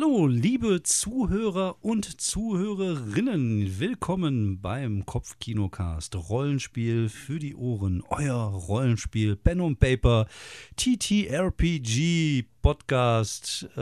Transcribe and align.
Hallo, 0.00 0.28
liebe 0.28 0.84
Zuhörer 0.84 1.82
und 1.82 2.20
Zuhörerinnen. 2.20 3.80
Willkommen 3.80 4.60
beim 4.60 5.04
Kopfkinocast. 5.04 6.14
Rollenspiel 6.14 7.08
für 7.08 7.40
die 7.40 7.56
Ohren. 7.56 8.04
Euer 8.08 8.36
Rollenspiel 8.36 9.34
Pen 9.34 9.60
und 9.60 9.80
Paper 9.80 10.28
TTRPG 10.76 12.44
Podcast. 12.62 13.68
Äh, 13.76 13.80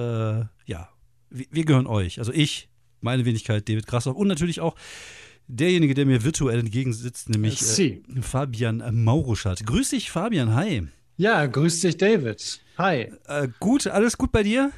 ja, 0.65 0.89
wir, 1.29 1.47
wir, 1.51 1.65
gehören 1.67 1.87
euch. 1.87 2.19
Also 2.19 2.33
ich, 2.33 2.71
meine 3.03 3.27
Wenigkeit, 3.27 3.69
David 3.69 3.87
Grassoff 3.87 4.17
und 4.17 4.29
natürlich 4.29 4.63
auch 4.63 4.75
derjenige, 5.49 5.93
der 5.93 6.07
mir 6.07 6.25
virtuell 6.25 6.61
entgegensitzt, 6.61 7.29
nämlich 7.29 7.61
äh, 7.79 8.01
Fabian 8.23 8.83
Mauruschat. 9.05 9.67
Grüß 9.67 9.91
dich, 9.91 10.11
Fabian. 10.11 10.55
Hi. 10.55 10.89
Ja, 11.19 11.45
grüß 11.45 11.81
dich, 11.81 11.99
David. 11.99 12.63
Hi. 12.79 13.13
Äh, 13.27 13.49
gut, 13.61 13.87
alles 13.87 14.17
gut 14.17 14.33
bei 14.33 14.43
dir? 14.43 14.73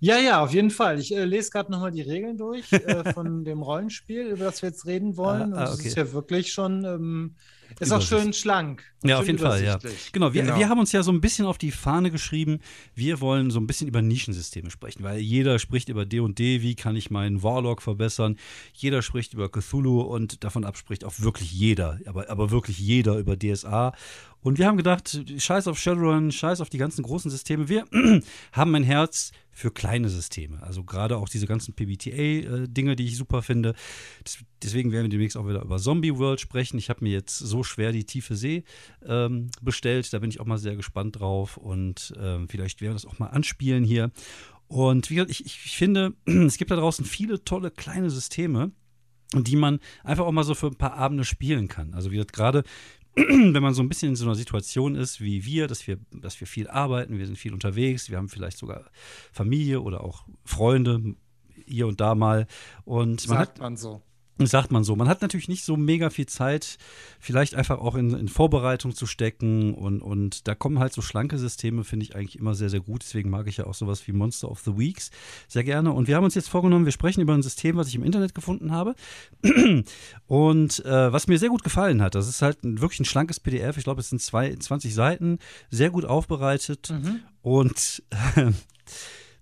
Ja, 0.00 0.18
ja, 0.18 0.42
auf 0.42 0.54
jeden 0.54 0.70
Fall. 0.70 1.00
Ich 1.00 1.14
äh, 1.14 1.24
lese 1.24 1.50
gerade 1.50 1.72
nochmal 1.72 1.90
die 1.90 2.02
Regeln 2.02 2.36
durch 2.36 2.72
äh, 2.72 3.12
von 3.12 3.44
dem 3.44 3.62
Rollenspiel, 3.62 4.28
über 4.28 4.44
das 4.44 4.62
wir 4.62 4.68
jetzt 4.68 4.86
reden 4.86 5.16
wollen. 5.16 5.54
Ah, 5.54 5.58
ah, 5.58 5.62
okay. 5.64 5.72
Und 5.72 5.80
es 5.80 5.86
ist 5.86 5.96
ja 5.96 6.12
wirklich 6.12 6.52
schon, 6.52 6.84
ähm, 6.84 7.34
ist 7.80 7.92
auch 7.92 8.02
schön 8.02 8.32
schlank. 8.32 8.82
Ja, 9.02 9.08
schön 9.08 9.16
auf 9.16 9.26
jeden 9.26 9.38
Fall, 9.38 9.64
ja. 9.64 9.78
Genau 10.12 10.32
wir, 10.32 10.42
genau. 10.42 10.56
wir 10.56 10.68
haben 10.68 10.78
uns 10.78 10.92
ja 10.92 11.02
so 11.02 11.12
ein 11.12 11.20
bisschen 11.20 11.46
auf 11.46 11.58
die 11.58 11.70
Fahne 11.70 12.10
geschrieben, 12.10 12.60
wir 12.94 13.20
wollen 13.20 13.50
so 13.50 13.60
ein 13.60 13.66
bisschen 13.66 13.88
über 13.88 14.02
Nischensysteme 14.02 14.70
sprechen, 14.70 15.02
weil 15.02 15.18
jeder 15.18 15.58
spricht 15.58 15.88
über 15.88 16.06
D&D, 16.06 16.32
&D, 16.32 16.62
wie 16.62 16.74
kann 16.74 16.96
ich 16.96 17.10
meinen 17.10 17.42
Warlock 17.42 17.82
verbessern. 17.82 18.36
Jeder 18.72 19.02
spricht 19.02 19.34
über 19.34 19.48
Cthulhu 19.48 20.00
und 20.00 20.44
davon 20.44 20.64
abspricht 20.64 21.04
auch 21.04 21.14
wirklich 21.18 21.52
jeder, 21.52 21.98
aber, 22.06 22.30
aber 22.30 22.50
wirklich 22.50 22.78
jeder 22.78 23.18
über 23.18 23.36
DSA. 23.36 23.92
Und 24.40 24.58
wir 24.58 24.66
haben 24.66 24.76
gedacht, 24.76 25.20
scheiß 25.36 25.66
auf 25.66 25.78
Shadowrun, 25.78 26.30
scheiß 26.30 26.60
auf 26.60 26.70
die 26.70 26.78
ganzen 26.78 27.02
großen 27.02 27.30
Systeme. 27.30 27.68
Wir 27.68 27.84
haben 28.52 28.74
ein 28.74 28.84
Herz 28.84 29.32
für 29.50 29.72
kleine 29.72 30.08
Systeme. 30.08 30.62
Also 30.62 30.84
gerade 30.84 31.16
auch 31.16 31.28
diese 31.28 31.46
ganzen 31.46 31.74
PBTA-Dinge, 31.74 32.94
die 32.94 33.06
ich 33.06 33.16
super 33.16 33.42
finde. 33.42 33.74
deswegen 34.62 34.92
werden 34.92 35.04
wir 35.04 35.10
demnächst 35.10 35.36
auch 35.36 35.48
wieder 35.48 35.62
über 35.62 35.78
Zombie 35.78 36.16
World 36.16 36.40
sprechen. 36.40 36.78
Ich 36.78 36.90
habe 36.90 37.02
mir 37.02 37.12
jetzt 37.12 37.36
so 37.36 37.64
schwer 37.64 37.90
die 37.90 38.04
tiefe 38.04 38.36
See 38.36 38.62
ähm, 39.04 39.50
bestellt. 39.60 40.12
Da 40.12 40.20
bin 40.20 40.30
ich 40.30 40.38
auch 40.38 40.46
mal 40.46 40.58
sehr 40.58 40.76
gespannt 40.76 41.18
drauf. 41.18 41.56
Und 41.56 42.14
ähm, 42.20 42.48
vielleicht 42.48 42.80
werden 42.80 42.92
wir 42.92 43.00
das 43.00 43.06
auch 43.06 43.18
mal 43.18 43.26
anspielen 43.26 43.82
hier. 43.82 44.12
Und 44.68 45.10
wie 45.10 45.16
gesagt, 45.16 45.32
ich, 45.32 45.44
ich 45.44 45.76
finde, 45.76 46.14
es 46.24 46.56
gibt 46.56 46.70
da 46.70 46.76
draußen 46.76 47.04
viele 47.04 47.42
tolle 47.44 47.72
kleine 47.72 48.10
Systeme 48.10 48.70
die 49.34 49.56
man 49.56 49.78
einfach 50.04 50.24
auch 50.24 50.32
mal 50.32 50.44
so 50.44 50.54
für 50.54 50.68
ein 50.68 50.76
paar 50.76 50.94
Abende 50.94 51.24
spielen 51.24 51.68
kann. 51.68 51.92
Also 51.92 52.10
wie 52.10 52.14
gesagt, 52.14 52.32
gerade 52.32 52.64
wenn 53.16 53.62
man 53.62 53.74
so 53.74 53.82
ein 53.82 53.88
bisschen 53.88 54.10
in 54.10 54.16
so 54.16 54.24
einer 54.24 54.34
Situation 54.34 54.94
ist 54.94 55.20
wie 55.20 55.44
wir, 55.44 55.66
dass 55.66 55.86
wir, 55.86 55.98
dass 56.12 56.38
wir 56.40 56.46
viel 56.46 56.68
arbeiten, 56.68 57.18
wir 57.18 57.26
sind 57.26 57.36
viel 57.36 57.52
unterwegs, 57.52 58.10
wir 58.10 58.18
haben 58.18 58.28
vielleicht 58.28 58.58
sogar 58.58 58.90
Familie 59.32 59.80
oder 59.80 60.04
auch 60.04 60.26
Freunde 60.44 61.16
hier 61.66 61.86
und 61.86 62.00
da 62.00 62.14
mal. 62.14 62.46
Und 62.84 63.28
man 63.28 63.38
Sagt 63.38 63.52
hat, 63.52 63.58
man 63.60 63.76
so 63.76 64.02
sagt 64.46 64.70
man 64.70 64.84
so. 64.84 64.94
Man 64.96 65.08
hat 65.08 65.22
natürlich 65.22 65.48
nicht 65.48 65.64
so 65.64 65.76
mega 65.76 66.10
viel 66.10 66.26
Zeit, 66.26 66.78
vielleicht 67.18 67.54
einfach 67.54 67.78
auch 67.78 67.94
in, 67.94 68.14
in, 68.14 68.28
Vorbereitung 68.28 68.94
zu 68.94 69.06
stecken 69.06 69.74
und, 69.74 70.00
und 70.00 70.46
da 70.46 70.54
kommen 70.54 70.78
halt 70.78 70.92
so 70.92 71.02
schlanke 71.02 71.38
Systeme, 71.38 71.84
finde 71.84 72.04
ich 72.04 72.14
eigentlich 72.14 72.38
immer 72.38 72.54
sehr, 72.54 72.70
sehr 72.70 72.80
gut. 72.80 73.02
Deswegen 73.02 73.30
mag 73.30 73.48
ich 73.48 73.56
ja 73.56 73.66
auch 73.66 73.74
sowas 73.74 74.06
wie 74.06 74.12
Monster 74.12 74.50
of 74.50 74.60
the 74.60 74.76
Weeks 74.78 75.10
sehr 75.48 75.64
gerne. 75.64 75.92
Und 75.92 76.08
wir 76.08 76.16
haben 76.16 76.24
uns 76.24 76.34
jetzt 76.34 76.48
vorgenommen, 76.48 76.84
wir 76.84 76.92
sprechen 76.92 77.20
über 77.20 77.34
ein 77.34 77.42
System, 77.42 77.76
was 77.76 77.88
ich 77.88 77.94
im 77.94 78.04
Internet 78.04 78.34
gefunden 78.34 78.72
habe 78.72 78.94
und 80.26 80.84
äh, 80.84 81.12
was 81.12 81.26
mir 81.26 81.38
sehr 81.38 81.48
gut 81.48 81.64
gefallen 81.64 82.02
hat. 82.02 82.14
Das 82.14 82.28
ist 82.28 82.42
halt 82.42 82.58
wirklich 82.62 83.00
ein 83.00 83.04
schlankes 83.04 83.40
PDF. 83.40 83.76
Ich 83.76 83.84
glaube, 83.84 84.00
es 84.00 84.10
sind 84.10 84.20
zwei, 84.22 84.54
20 84.54 84.94
Seiten, 84.94 85.38
sehr 85.70 85.90
gut 85.90 86.04
aufbereitet 86.04 86.90
mhm. 86.90 87.20
und 87.42 88.02
äh, 88.36 88.52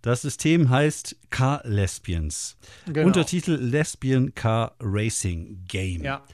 das 0.06 0.22
System 0.22 0.70
heißt 0.70 1.16
Car 1.30 1.62
Lesbians. 1.64 2.56
Genau. 2.86 3.08
Untertitel 3.08 3.54
Lesbian 3.54 4.36
Car 4.36 4.76
Racing 4.78 5.64
Game. 5.66 6.04
Ja. 6.04 6.24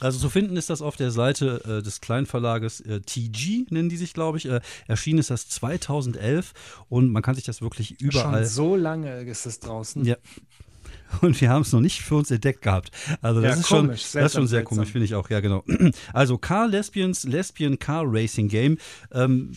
Also 0.00 0.18
zu 0.18 0.28
finden 0.28 0.58
ist 0.58 0.68
das 0.68 0.82
auf 0.82 0.96
der 0.96 1.10
Seite 1.10 1.78
äh, 1.78 1.82
des 1.82 2.02
Kleinverlages 2.02 2.80
äh, 2.82 3.00
TG, 3.00 3.64
nennen 3.70 3.88
die 3.88 3.96
sich, 3.96 4.12
glaube 4.12 4.36
ich. 4.36 4.44
Äh, 4.44 4.60
erschienen 4.86 5.20
ist 5.20 5.30
das 5.30 5.48
2011 5.48 6.52
und 6.90 7.10
man 7.10 7.22
kann 7.22 7.34
sich 7.34 7.44
das 7.44 7.62
wirklich 7.62 7.98
überall. 8.02 8.42
Schon 8.42 8.44
so 8.44 8.76
lange 8.76 9.22
ist 9.22 9.46
es 9.46 9.60
draußen. 9.60 10.04
Ja. 10.04 10.16
Und 11.20 11.40
wir 11.40 11.48
haben 11.48 11.62
es 11.62 11.72
noch 11.72 11.80
nicht 11.80 12.02
für 12.02 12.16
uns 12.16 12.30
entdeckt 12.30 12.62
gehabt. 12.62 12.90
Also 13.22 13.40
das 13.40 13.54
ja, 13.54 13.60
ist 13.60 13.68
komisch, 13.68 14.10
schon, 14.10 14.20
das 14.20 14.32
ist 14.32 14.36
schon 14.36 14.46
sehr 14.48 14.58
seltsam. 14.58 14.76
komisch, 14.76 14.90
finde 14.90 15.04
ich 15.04 15.14
auch. 15.14 15.30
Ja, 15.30 15.40
genau. 15.40 15.64
Also 16.12 16.38
Car 16.38 16.66
Lesbians, 16.66 17.24
Lesbian 17.24 17.78
Car 17.78 18.02
Racing 18.04 18.48
Game. 18.48 18.78
Ähm, 19.12 19.52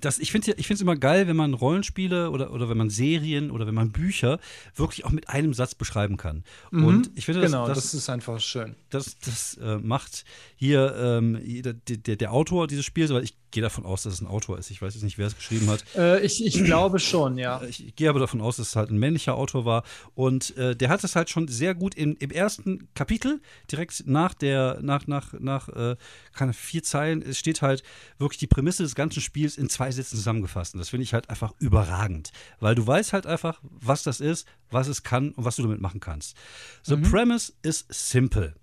das, 0.00 0.18
ich 0.18 0.32
finde 0.32 0.54
es 0.58 0.80
immer 0.80 0.96
geil, 0.96 1.28
wenn 1.28 1.36
man 1.36 1.54
Rollenspiele 1.54 2.30
oder, 2.30 2.52
oder 2.52 2.68
wenn 2.68 2.76
man 2.76 2.90
Serien 2.90 3.50
oder 3.50 3.66
wenn 3.66 3.74
man 3.74 3.92
Bücher 3.92 4.40
wirklich 4.74 5.04
auch 5.04 5.10
mit 5.10 5.28
einem 5.28 5.54
Satz 5.54 5.74
beschreiben 5.74 6.16
kann. 6.16 6.42
Mhm, 6.70 6.84
und 6.84 7.10
ich 7.14 7.26
finde, 7.26 7.42
genau, 7.42 7.66
das, 7.68 7.76
das, 7.76 7.94
ist 7.94 8.08
einfach 8.08 8.40
schön. 8.40 8.74
Das, 8.90 9.18
das 9.18 9.56
äh, 9.58 9.78
macht 9.78 10.24
hier 10.56 10.94
ähm, 10.96 11.38
der, 11.62 11.74
der, 11.74 12.16
der, 12.16 12.32
Autor 12.32 12.66
dieses 12.66 12.84
Spiels, 12.84 13.12
weil 13.12 13.24
ich 13.24 13.34
gehe 13.52 13.62
davon 13.62 13.86
aus, 13.86 14.02
dass 14.02 14.14
es 14.14 14.20
ein 14.20 14.26
Autor 14.26 14.58
ist. 14.58 14.70
Ich 14.70 14.82
weiß 14.82 14.94
jetzt 14.94 15.04
nicht, 15.04 15.18
wer 15.18 15.26
es 15.26 15.36
geschrieben 15.36 15.68
hat. 15.70 15.84
Äh, 15.94 16.20
ich, 16.24 16.44
ich 16.44 16.64
glaube 16.64 16.98
schon, 16.98 17.38
ja. 17.38 17.62
Äh, 17.62 17.68
ich 17.68 17.94
gehe 17.94 18.08
aber 18.08 18.18
davon 18.18 18.40
aus, 18.40 18.56
dass 18.56 18.68
es 18.68 18.76
halt 18.76 18.90
ein 18.90 18.98
männlicher 18.98 19.34
Autor 19.34 19.64
war. 19.64 19.84
Und 20.14 20.56
äh, 20.56 20.74
der 20.74 20.88
hat 20.88 21.04
es 21.04 21.14
halt 21.14 21.30
schon 21.30 21.48
sehr 21.48 21.74
gut 21.74 21.94
in, 21.94 22.16
im 22.16 22.30
ersten 22.30 22.88
Kapitel, 22.94 23.40
direkt 23.70 24.04
nach 24.06 24.34
der, 24.34 24.78
nach, 24.82 25.06
nach, 25.06 25.34
nach, 25.38 25.68
äh, 25.68 25.96
keine 26.32 26.52
vier 26.52 26.82
Zeilen, 26.82 27.22
es 27.22 27.38
steht 27.38 27.62
halt 27.62 27.82
wirklich 28.18 28.38
die 28.38 28.46
Prämisse 28.46 28.82
des 28.82 28.94
ganzen 28.94 29.20
Spiels 29.20 29.56
in 29.56 29.68
zwei 29.68 29.90
Sätzen 29.90 30.16
zusammengefasst. 30.16 30.74
Und 30.74 30.80
das 30.80 30.88
finde 30.88 31.04
ich 31.04 31.14
halt 31.14 31.30
einfach 31.30 31.52
überragend. 31.58 32.32
Weil 32.58 32.74
du 32.74 32.86
weißt 32.86 33.12
halt 33.12 33.26
einfach, 33.26 33.60
was 33.62 34.02
das 34.02 34.20
ist, 34.20 34.46
was 34.70 34.88
es 34.88 35.02
kann 35.02 35.30
und 35.32 35.44
was 35.44 35.56
du 35.56 35.62
damit 35.62 35.80
machen 35.80 36.00
kannst. 36.00 36.36
The 36.84 36.96
mhm. 36.96 37.02
premise 37.02 37.52
is 37.62 37.84
simple. 37.90 38.54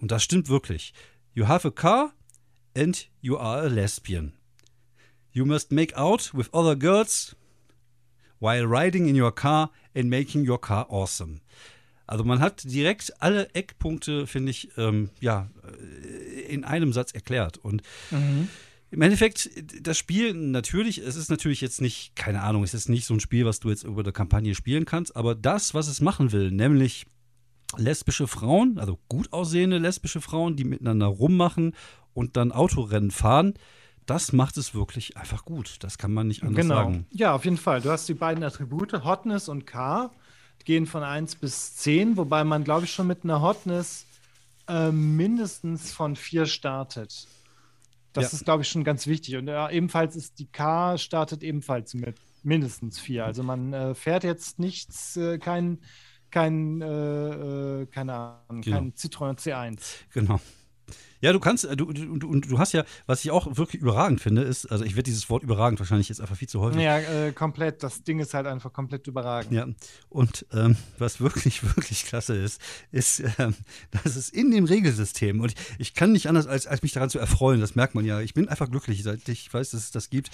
Und 0.00 0.10
das 0.10 0.22
stimmt 0.22 0.48
wirklich. 0.48 0.94
You 1.34 1.46
have 1.46 1.68
a 1.68 1.70
car 1.70 2.12
and 2.76 3.08
you 3.20 3.36
are 3.36 3.62
a 3.62 3.66
lesbian. 3.66 4.37
You 5.32 5.44
must 5.44 5.72
make 5.72 5.96
out 5.96 6.32
with 6.34 6.48
other 6.52 6.76
girls 6.76 7.36
while 8.40 8.66
riding 8.66 9.08
in 9.08 9.20
your 9.20 9.34
car 9.34 9.70
and 9.94 10.08
making 10.08 10.48
your 10.48 10.60
car 10.60 10.86
awesome. 10.90 11.40
Also 12.06 12.24
man 12.24 12.40
hat 12.40 12.64
direkt 12.64 13.20
alle 13.20 13.54
Eckpunkte, 13.54 14.26
finde 14.26 14.50
ich, 14.50 14.70
ähm, 14.78 15.10
ja, 15.20 15.50
äh, 15.62 16.40
in 16.52 16.64
einem 16.64 16.92
Satz 16.94 17.12
erklärt. 17.12 17.58
Und 17.58 17.82
mhm. 18.10 18.48
im 18.90 19.02
Endeffekt, 19.02 19.50
das 19.82 19.98
Spiel 19.98 20.32
natürlich, 20.32 20.98
es 20.98 21.16
ist 21.16 21.30
natürlich 21.30 21.60
jetzt 21.60 21.82
nicht, 21.82 22.16
keine 22.16 22.42
Ahnung, 22.42 22.64
es 22.64 22.72
ist 22.72 22.88
nicht 22.88 23.04
so 23.04 23.12
ein 23.12 23.20
Spiel, 23.20 23.44
was 23.44 23.60
du 23.60 23.68
jetzt 23.68 23.84
über 23.84 24.02
der 24.02 24.14
Kampagne 24.14 24.54
spielen 24.54 24.86
kannst, 24.86 25.16
aber 25.16 25.34
das, 25.34 25.74
was 25.74 25.86
es 25.86 26.00
machen 26.00 26.32
will, 26.32 26.50
nämlich 26.50 27.06
lesbische 27.76 28.26
Frauen, 28.26 28.78
also 28.78 28.98
gut 29.10 29.30
aussehende 29.34 29.76
lesbische 29.76 30.22
Frauen, 30.22 30.56
die 30.56 30.64
miteinander 30.64 31.06
rummachen 31.06 31.74
und 32.14 32.38
dann 32.38 32.52
Autorennen 32.52 33.10
fahren, 33.10 33.52
das 34.08 34.32
macht 34.32 34.56
es 34.56 34.74
wirklich 34.74 35.16
einfach 35.16 35.44
gut. 35.44 35.76
Das 35.80 35.98
kann 35.98 36.12
man 36.12 36.28
nicht 36.28 36.42
anders 36.42 36.62
genau. 36.62 36.74
sagen. 36.76 37.06
Ja, 37.10 37.34
auf 37.34 37.44
jeden 37.44 37.58
Fall. 37.58 37.82
Du 37.82 37.90
hast 37.90 38.08
die 38.08 38.14
beiden 38.14 38.42
Attribute, 38.42 39.04
Hotness 39.04 39.48
und 39.48 39.66
K, 39.66 40.10
gehen 40.64 40.86
von 40.86 41.02
1 41.02 41.36
bis 41.36 41.76
10, 41.76 42.16
wobei 42.16 42.44
man, 42.44 42.64
glaube 42.64 42.86
ich, 42.86 42.92
schon 42.92 43.06
mit 43.06 43.24
einer 43.24 43.42
Hotness 43.42 44.06
äh, 44.66 44.90
mindestens 44.90 45.92
von 45.92 46.16
4 46.16 46.46
startet. 46.46 47.26
Das 48.12 48.32
ja. 48.32 48.36
ist, 48.36 48.44
glaube 48.44 48.62
ich, 48.62 48.68
schon 48.68 48.82
ganz 48.82 49.06
wichtig. 49.06 49.36
Und 49.36 49.48
äh, 49.48 49.70
ebenfalls 49.70 50.16
ist 50.16 50.38
die 50.38 50.46
K 50.46 50.96
startet 50.96 51.42
ebenfalls 51.42 51.94
mit 51.94 52.16
mindestens 52.42 52.98
4. 52.98 53.26
Also 53.26 53.42
man 53.42 53.72
äh, 53.72 53.94
fährt 53.94 54.24
jetzt 54.24 54.58
nichts, 54.58 55.16
äh, 55.16 55.38
kein, 55.38 55.78
kein, 56.30 56.80
äh, 56.80 57.82
äh, 57.82 57.86
keine 57.86 58.14
Ahnung, 58.14 58.62
genau. 58.62 58.76
kein 58.76 58.92
Citroën 58.94 59.38
C1. 59.38 59.80
Genau. 60.12 60.40
Ja, 61.20 61.32
du 61.32 61.40
kannst, 61.40 61.64
äh, 61.64 61.76
du, 61.76 61.92
du, 61.92 62.16
du, 62.16 62.40
du 62.40 62.58
hast 62.58 62.72
ja, 62.72 62.84
was 63.06 63.24
ich 63.24 63.30
auch 63.30 63.56
wirklich 63.56 63.82
überragend 63.82 64.20
finde, 64.20 64.42
ist, 64.42 64.66
also 64.66 64.84
ich 64.84 64.92
werde 64.92 65.04
dieses 65.04 65.28
Wort 65.30 65.42
überragend 65.42 65.80
wahrscheinlich 65.80 66.08
jetzt 66.08 66.20
einfach 66.20 66.36
viel 66.36 66.48
zu 66.48 66.60
häufig. 66.60 66.80
Ja, 66.80 66.98
äh, 66.98 67.32
komplett. 67.32 67.82
Das 67.82 68.02
Ding 68.04 68.20
ist 68.20 68.34
halt 68.34 68.46
einfach 68.46 68.72
komplett 68.72 69.06
überragend. 69.06 69.52
Ja, 69.52 69.66
und 70.08 70.46
ähm, 70.52 70.76
was 70.98 71.20
wirklich, 71.20 71.62
wirklich 71.76 72.04
klasse 72.04 72.36
ist, 72.36 72.60
ist, 72.92 73.22
ähm, 73.38 73.54
dass 73.90 74.16
es 74.16 74.28
in 74.28 74.50
dem 74.50 74.64
Regelsystem, 74.64 75.40
und 75.40 75.52
ich, 75.52 75.56
ich, 75.78 75.94
kann 75.94 76.12
nicht 76.12 76.28
anders, 76.28 76.46
als, 76.46 76.66
als 76.66 76.82
mich 76.82 76.92
daran 76.92 77.10
zu 77.10 77.18
erfreuen, 77.18 77.60
das 77.60 77.74
merkt 77.74 77.94
man 77.94 78.04
ja. 78.04 78.20
Ich 78.20 78.34
bin 78.34 78.48
einfach 78.48 78.70
glücklich, 78.70 79.02
seit 79.02 79.28
ich 79.28 79.52
weiß, 79.52 79.70
dass 79.70 79.80
es 79.80 79.90
das 79.90 80.10
gibt. 80.10 80.30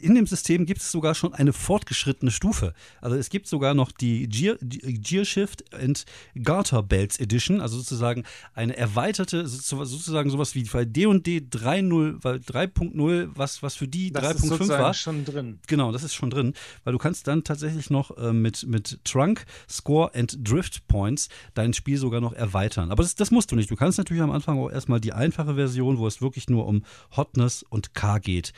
In 0.00 0.14
dem 0.14 0.26
System 0.26 0.66
gibt 0.66 0.82
es 0.82 0.92
sogar 0.92 1.14
schon 1.14 1.32
eine 1.32 1.52
fortgeschrittene 1.52 2.30
Stufe. 2.30 2.74
Also 3.00 3.16
es 3.16 3.30
gibt 3.30 3.46
sogar 3.46 3.74
noch 3.74 3.92
die 3.92 4.28
Gear, 4.28 4.56
Gear 4.60 5.24
Shift 5.24 5.74
and 5.74 6.04
Garter 6.42 6.82
Belts 6.82 7.18
Edition, 7.18 7.60
also 7.60 7.78
sozusagen 7.78 8.24
eine 8.54 8.76
erweiterte, 8.76 9.46
sozusagen 9.46 10.09
sozusagen 10.10 10.30
sowas 10.30 10.54
wie 10.54 10.64
bei 10.64 10.84
D&D 10.84 11.38
3.0, 11.50 13.30
was, 13.34 13.62
was 13.62 13.74
für 13.76 13.86
die 13.88 14.12
3.5 14.12 14.68
war. 14.68 14.92
Schon 14.92 15.24
drin. 15.24 15.60
Genau, 15.66 15.92
das 15.92 16.02
ist 16.02 16.14
schon 16.14 16.30
drin, 16.30 16.54
weil 16.84 16.92
du 16.92 16.98
kannst 16.98 17.28
dann 17.28 17.44
tatsächlich 17.44 17.90
noch 17.90 18.16
äh, 18.18 18.32
mit, 18.32 18.66
mit 18.66 18.98
Trunk, 19.04 19.44
Score 19.68 20.12
and 20.14 20.36
Drift 20.40 20.86
Points 20.88 21.28
dein 21.54 21.72
Spiel 21.72 21.96
sogar 21.96 22.20
noch 22.20 22.32
erweitern. 22.32 22.90
Aber 22.90 23.02
das, 23.02 23.14
das 23.14 23.30
musst 23.30 23.52
du 23.52 23.56
nicht. 23.56 23.70
Du 23.70 23.76
kannst 23.76 23.98
natürlich 23.98 24.22
am 24.22 24.32
Anfang 24.32 24.58
auch 24.58 24.70
erstmal 24.70 25.00
die 25.00 25.12
einfache 25.12 25.54
Version, 25.54 25.98
wo 25.98 26.06
es 26.06 26.20
wirklich 26.20 26.48
nur 26.48 26.66
um 26.66 26.84
Hotness 27.16 27.62
und 27.62 27.94
K 27.94 28.18
geht, 28.18 28.52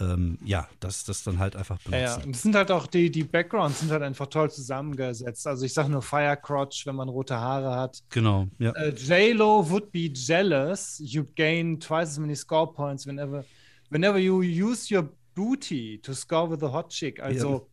ähm, 0.00 0.38
ja, 0.44 0.68
das, 0.80 1.04
das 1.04 1.22
dann 1.22 1.38
halt 1.38 1.56
einfach 1.56 1.78
benutzen. 1.78 2.22
Ja, 2.24 2.30
es 2.30 2.42
sind 2.42 2.54
halt 2.54 2.70
auch 2.70 2.86
die, 2.86 3.10
die 3.10 3.24
Backgrounds 3.24 3.80
sind 3.80 3.90
halt 3.90 4.02
einfach 4.02 4.26
toll 4.26 4.50
zusammengesetzt. 4.50 5.46
Also 5.46 5.64
ich 5.66 5.74
sage 5.74 5.90
nur 5.90 6.02
Firecrotch, 6.02 6.86
wenn 6.86 6.96
man 6.96 7.08
rote 7.08 7.36
Haare 7.36 7.74
hat. 7.74 8.02
Genau, 8.10 8.46
ja. 8.58 8.70
Uh, 8.70 8.90
J-Lo 8.90 9.68
would 9.68 9.92
be 9.92 10.10
jealous. 10.12 10.98
You 11.04 11.24
gain 11.34 11.78
twice 11.78 12.10
as 12.10 12.18
many 12.18 12.34
score 12.34 12.72
points 12.72 13.06
whenever, 13.06 13.44
whenever 13.90 14.18
you 14.18 14.40
use 14.40 14.92
your 14.92 15.08
booty 15.34 15.98
to 15.98 16.14
score 16.14 16.50
with 16.50 16.62
a 16.62 16.72
hot 16.72 16.90
chick. 16.90 17.20
Also. 17.22 17.68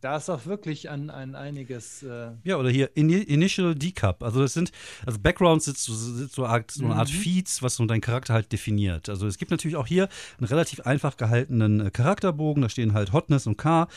Da 0.00 0.16
ist 0.16 0.30
auch 0.30 0.46
wirklich 0.46 0.88
an, 0.88 1.10
an 1.10 1.34
einiges. 1.34 2.02
Äh 2.02 2.30
ja, 2.44 2.56
oder 2.56 2.70
hier 2.70 2.90
In 2.94 3.10
Initial 3.10 3.74
Decup. 3.74 4.22
Also 4.22 4.40
das 4.40 4.54
sind, 4.54 4.72
also 5.04 5.18
Backgrounds 5.18 5.66
sind 5.66 5.76
so, 5.76 5.92
sind 5.92 6.32
so, 6.32 6.46
Art, 6.46 6.70
so 6.70 6.84
eine 6.84 6.94
Art 6.94 7.12
mhm. 7.12 7.16
Feeds, 7.16 7.62
was 7.62 7.76
so 7.76 7.84
dein 7.84 8.00
Charakter 8.00 8.32
halt 8.32 8.50
definiert. 8.50 9.08
Also 9.10 9.26
es 9.26 9.36
gibt 9.36 9.50
natürlich 9.50 9.76
auch 9.76 9.86
hier 9.86 10.08
einen 10.38 10.46
relativ 10.46 10.80
einfach 10.80 11.16
gehaltenen 11.18 11.80
äh, 11.86 11.90
Charakterbogen. 11.90 12.62
Da 12.62 12.70
stehen 12.70 12.94
halt 12.94 13.12
Hotness 13.12 13.46
und 13.46 13.58
K, 13.58 13.88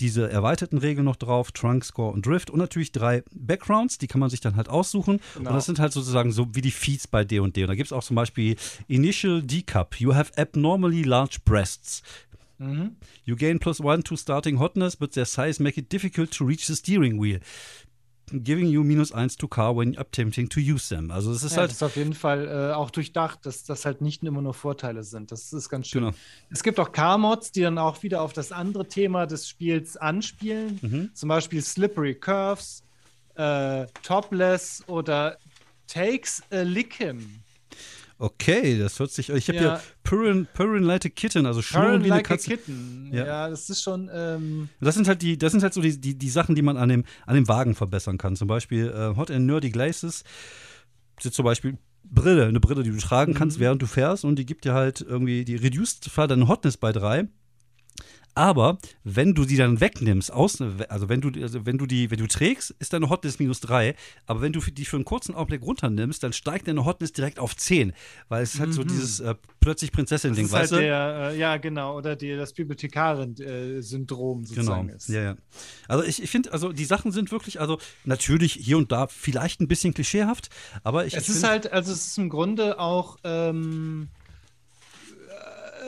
diese 0.00 0.30
erweiterten 0.30 0.78
Regeln 0.78 1.04
noch 1.04 1.16
drauf, 1.16 1.50
Trunk, 1.50 1.84
Score 1.84 2.12
und 2.12 2.24
Drift 2.24 2.50
und 2.50 2.58
natürlich 2.58 2.92
drei 2.92 3.24
Backgrounds, 3.32 3.98
die 3.98 4.06
kann 4.06 4.20
man 4.20 4.30
sich 4.30 4.40
dann 4.40 4.54
halt 4.54 4.68
aussuchen. 4.68 5.20
Genau. 5.34 5.50
Und 5.50 5.56
das 5.56 5.66
sind 5.66 5.80
halt 5.80 5.92
sozusagen 5.92 6.30
so 6.30 6.54
wie 6.54 6.60
die 6.60 6.70
Feeds 6.70 7.08
bei 7.08 7.24
D&D. 7.24 7.40
Und 7.40 7.56
da 7.56 7.74
gibt 7.74 7.86
es 7.86 7.92
auch 7.92 8.04
zum 8.04 8.14
Beispiel 8.14 8.56
Initial 8.86 9.42
Decup. 9.42 9.98
You 9.98 10.14
have 10.14 10.32
abnormally 10.36 11.02
large 11.02 11.38
breasts. 11.44 12.02
Mhm. 12.58 12.96
You 13.24 13.36
gain 13.36 13.58
plus 13.58 13.80
one 13.80 14.02
to 14.02 14.16
starting 14.16 14.58
hotness, 14.58 14.96
but 14.96 15.12
their 15.12 15.24
size 15.24 15.62
make 15.62 15.78
it 15.78 15.92
difficult 15.92 16.30
to 16.36 16.44
reach 16.44 16.66
the 16.66 16.74
steering 16.74 17.20
wheel. 17.20 17.40
Giving 18.30 18.66
you 18.66 18.84
minus 18.84 19.10
eins 19.10 19.36
to 19.38 19.48
car 19.48 19.74
when 19.74 19.96
attempting 19.96 20.50
to 20.50 20.60
use 20.60 20.94
them. 20.94 21.10
Also 21.10 21.32
es 21.32 21.42
ist 21.42 21.52
ja, 21.52 21.58
halt. 21.60 21.70
Das 21.70 21.76
ist 21.76 21.82
auf 21.82 21.96
jeden 21.96 22.12
Fall 22.12 22.46
äh, 22.46 22.74
auch 22.74 22.90
durchdacht, 22.90 23.46
dass 23.46 23.64
das 23.64 23.86
halt 23.86 24.02
nicht 24.02 24.22
immer 24.22 24.42
nur 24.42 24.52
Vorteile 24.52 25.02
sind. 25.02 25.32
Das 25.32 25.50
ist 25.54 25.70
ganz 25.70 25.88
schön. 25.88 26.02
Genau. 26.02 26.14
Es 26.50 26.62
gibt 26.62 26.78
auch 26.78 26.92
Car-Mods, 26.92 27.52
die 27.52 27.62
dann 27.62 27.78
auch 27.78 28.02
wieder 28.02 28.20
auf 28.20 28.34
das 28.34 28.52
andere 28.52 28.86
Thema 28.86 29.24
des 29.24 29.48
Spiels 29.48 29.96
anspielen. 29.96 30.78
Mhm. 30.82 31.10
Zum 31.14 31.30
Beispiel 31.30 31.62
Slippery 31.62 32.16
Curves, 32.16 32.82
äh, 33.36 33.86
Topless 34.02 34.84
oder 34.88 35.38
Takes 35.86 36.42
a 36.50 36.60
Lickim. 36.60 37.40
Okay, 38.20 38.78
das 38.78 38.98
hört 38.98 39.12
sich. 39.12 39.30
Ich 39.30 39.48
habe 39.48 39.56
ja. 39.58 39.62
hier 39.62 39.80
Purin, 40.02 40.48
Purin 40.52 40.82
Like 40.82 41.06
a 41.06 41.08
Kitten, 41.08 41.46
also 41.46 41.62
schon 41.62 42.04
wie 42.04 42.10
eine 42.10 42.22
Katze. 42.22 42.50
Kitten. 42.50 43.10
Ja. 43.12 43.26
ja. 43.26 43.48
das 43.48 43.70
ist 43.70 43.82
schon. 43.82 44.10
Ähm 44.12 44.68
das 44.80 44.96
sind 44.96 45.06
halt 45.06 45.22
die, 45.22 45.38
das 45.38 45.52
sind 45.52 45.62
halt 45.62 45.72
so 45.72 45.80
die, 45.80 46.00
die, 46.00 46.18
die 46.18 46.28
Sachen, 46.28 46.56
die 46.56 46.62
man 46.62 46.76
an 46.76 46.88
dem, 46.88 47.04
an 47.26 47.36
dem 47.36 47.46
Wagen 47.46 47.76
verbessern 47.76 48.18
kann. 48.18 48.34
Zum 48.34 48.48
Beispiel 48.48 48.88
äh, 48.88 49.16
Hot 49.16 49.30
and 49.30 49.46
Nerdy 49.46 49.70
Glaces 49.70 50.24
sind 51.20 51.32
zum 51.32 51.44
Beispiel 51.44 51.78
Brille, 52.02 52.46
eine 52.46 52.58
Brille, 52.58 52.82
die 52.82 52.90
du 52.90 52.98
tragen 52.98 53.34
kannst, 53.34 53.58
mhm. 53.58 53.62
während 53.62 53.82
du 53.82 53.86
fährst 53.86 54.24
und 54.24 54.36
die 54.36 54.46
gibt 54.46 54.64
dir 54.64 54.74
halt 54.74 55.00
irgendwie, 55.00 55.44
die 55.44 55.56
reduced 55.56 56.10
deine 56.16 56.48
Hotness 56.48 56.76
bei 56.76 56.90
drei, 56.92 57.28
aber 58.38 58.78
wenn 59.02 59.34
du 59.34 59.44
die 59.44 59.56
dann 59.56 59.80
wegnimmst, 59.80 60.32
aus, 60.32 60.60
also 60.60 61.08
wenn 61.08 61.20
du, 61.20 61.42
also 61.42 61.66
wenn 61.66 61.76
du 61.76 61.86
die, 61.86 62.12
wenn 62.12 62.18
du 62.20 62.28
trägst, 62.28 62.72
ist 62.78 62.92
deine 62.92 63.10
Hotness 63.10 63.40
minus 63.40 63.58
3. 63.62 63.96
Aber 64.26 64.40
wenn 64.42 64.52
du 64.52 64.60
die 64.60 64.84
für 64.84 64.94
einen 64.94 65.04
kurzen 65.04 65.34
Augenblick 65.34 65.62
runternimmst, 65.62 66.22
dann 66.22 66.32
steigt 66.32 66.68
deine 66.68 66.84
Hotness 66.84 67.12
direkt 67.12 67.40
auf 67.40 67.56
10. 67.56 67.92
Weil 68.28 68.44
es 68.44 68.54
mhm. 68.54 68.60
halt 68.60 68.74
so 68.74 68.82
mhm. 68.82 68.88
dieses 68.88 69.18
äh, 69.18 69.34
plötzlich 69.58 69.90
Prinzessin-Ding, 69.90 70.52
weißt 70.52 70.70
halt 70.70 70.82
du? 70.82 70.86
Der, 70.86 71.30
äh, 71.32 71.38
ja, 71.38 71.56
genau, 71.56 71.96
oder 71.96 72.14
die, 72.14 72.36
das 72.36 72.52
Bibliothekarin-Syndrom 72.52 74.44
sozusagen 74.44 74.86
genau. 74.86 74.96
ist. 74.96 75.08
Ja, 75.08 75.20
ja. 75.20 75.36
Also 75.88 76.04
ich, 76.04 76.22
ich 76.22 76.30
finde, 76.30 76.52
also 76.52 76.72
die 76.72 76.84
Sachen 76.84 77.10
sind 77.10 77.32
wirklich, 77.32 77.60
also 77.60 77.78
natürlich 78.04 78.52
hier 78.52 78.78
und 78.78 78.92
da 78.92 79.08
vielleicht 79.08 79.60
ein 79.60 79.66
bisschen 79.66 79.94
klischeehaft, 79.94 80.48
aber 80.84 81.06
ich. 81.06 81.14
Es 81.14 81.28
ist 81.28 81.42
halt, 81.42 81.72
also 81.72 81.90
es 81.90 82.06
ist 82.06 82.18
im 82.18 82.28
Grunde 82.28 82.78
auch. 82.78 83.16
Ähm 83.24 84.10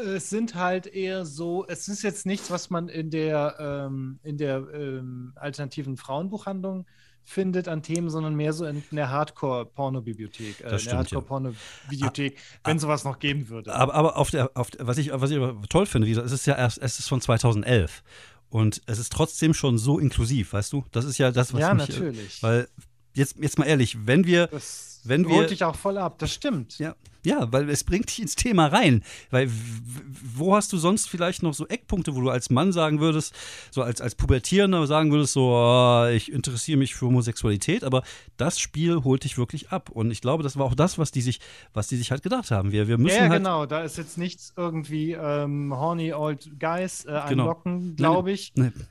es 0.01 0.31
sind 0.31 0.55
halt 0.55 0.87
eher 0.87 1.25
so, 1.25 1.67
es 1.67 1.89
ist 1.89 2.03
jetzt 2.03 2.27
nichts, 2.27 2.51
was 2.51 2.71
man 2.71 2.89
in 2.89 3.11
der, 3.11 3.57
ähm, 3.59 4.19
in 4.23 4.37
der 4.37 4.67
ähm, 4.73 5.33
alternativen 5.37 5.97
Frauenbuchhandlung 5.97 6.87
findet 7.23 7.69
an 7.69 7.83
Themen, 7.83 8.11
sondern 8.11 8.35
mehr 8.35 8.53
so 8.53 8.65
in 8.65 8.83
der 8.91 9.11
Hardcore-Porno-Bibliothek, 9.11 10.61
äh, 10.61 10.77
in 10.77 10.85
der 10.85 10.99
Hardcore-Porno-Videothek, 10.99 12.35
ja. 12.35 12.41
wenn 12.65 12.77
ah, 12.77 12.81
sowas 12.81 13.05
noch 13.05 13.19
geben 13.19 13.49
würde. 13.49 13.75
Aber, 13.75 13.95
aber 13.95 14.17
auf 14.17 14.31
der, 14.31 14.51
auf, 14.55 14.69
was, 14.79 14.99
ich, 14.99 15.11
was 15.13 15.31
ich 15.31 15.39
toll 15.69 15.87
finde, 15.87 16.07
wie 16.07 16.11
gesagt, 16.11 16.27
es 16.27 16.33
ist 16.33 16.47
ja 16.47 16.57
erst, 16.57 16.79
es 16.79 16.99
ist 16.99 17.09
von 17.09 17.21
2011 17.21 18.03
und 18.49 18.83
es 18.87 18.99
ist 18.99 19.13
trotzdem 19.13 19.55
schon 19.55 19.79
so 19.79 19.99
inklusiv, 19.99 20.53
weißt 20.53 20.73
du? 20.73 20.85
Das 20.91 21.05
ist 21.05 21.19
ja 21.19 21.31
das, 21.31 21.55
was 21.55 21.61
ja, 21.61 21.75
mich, 21.75 21.89
natürlich. 21.89 22.43
Weil 22.43 22.69
jetzt, 23.15 23.37
jetzt 23.39 23.59
mal 23.59 23.67
ehrlich, 23.67 24.07
wenn 24.07 24.27
wir, 24.27 24.49
das 24.49 24.90
wenn 25.05 25.29
wir. 25.29 25.37
Holt 25.37 25.51
dich 25.51 25.65
auch 25.65 25.77
voll 25.77 25.99
ab, 25.99 26.19
das 26.19 26.33
stimmt. 26.33 26.79
Ja, 26.79 26.95
ja, 27.25 27.53
weil 27.53 27.69
es 27.69 27.85
bringt 27.85 28.09
dich 28.09 28.21
ins 28.21 28.35
Thema 28.35 28.67
rein. 28.67 29.03
Weil 29.31 29.51
wo 30.35 30.55
hast 30.55 30.73
du 30.73 30.79
sonst 30.79 31.09
vielleicht 31.09 31.43
noch 31.43 31.53
so 31.53 31.67
Eckpunkte, 31.67 32.15
wo 32.15 32.21
du 32.21 32.31
als 32.31 32.51
Mann 32.51 32.73
sagen 32.73 33.01
würdest, 33.01 33.35
so 33.71 33.83
als, 33.83 34.01
als 34.01 34.15
Pubertierender 34.15 34.87
sagen 34.87 35.13
würdest, 35.13 35.35
so, 35.35 35.51
oh, 35.51 36.07
ich 36.07 36.33
interessiere 36.33 36.79
mich 36.79 36.95
für 36.95 37.07
Homosexualität, 37.07 37.85
aber 37.85 38.03
das 38.37 38.59
Spiel 38.59 39.05
holt 39.05 39.25
dich 39.25 39.37
wirklich 39.37 39.71
ab. 39.71 39.91
Und 39.91 40.11
ich 40.11 40.21
glaube, 40.21 40.43
das 40.43 40.57
war 40.59 40.65
auch 40.65 40.75
das, 40.75 40.99
was 40.99 41.11
die 41.11 41.21
sich, 41.21 41.41
was 41.75 41.89
die 41.89 41.97
sich 41.97 42.11
halt 42.11 42.23
gedacht 42.23 42.51
haben. 42.51 42.73
Wir, 42.73 42.89
wir 42.89 42.97
müssen 42.97 43.17
ja, 43.17 43.23
halt 43.23 43.33
genau, 43.33 43.67
da 43.67 43.83
ist 43.83 43.99
jetzt 43.99 44.17
nichts 44.17 44.55
irgendwie 44.57 45.13
ähm, 45.13 45.75
horny 45.75 46.15
old 46.15 46.59
guys 46.59 47.05
äh, 47.05 47.11
einlocken, 47.11 47.97
genau. 47.97 48.13
glaube 48.13 48.33
ich. 48.33 48.53
Nee, 48.55 48.73
nee. 48.75 48.85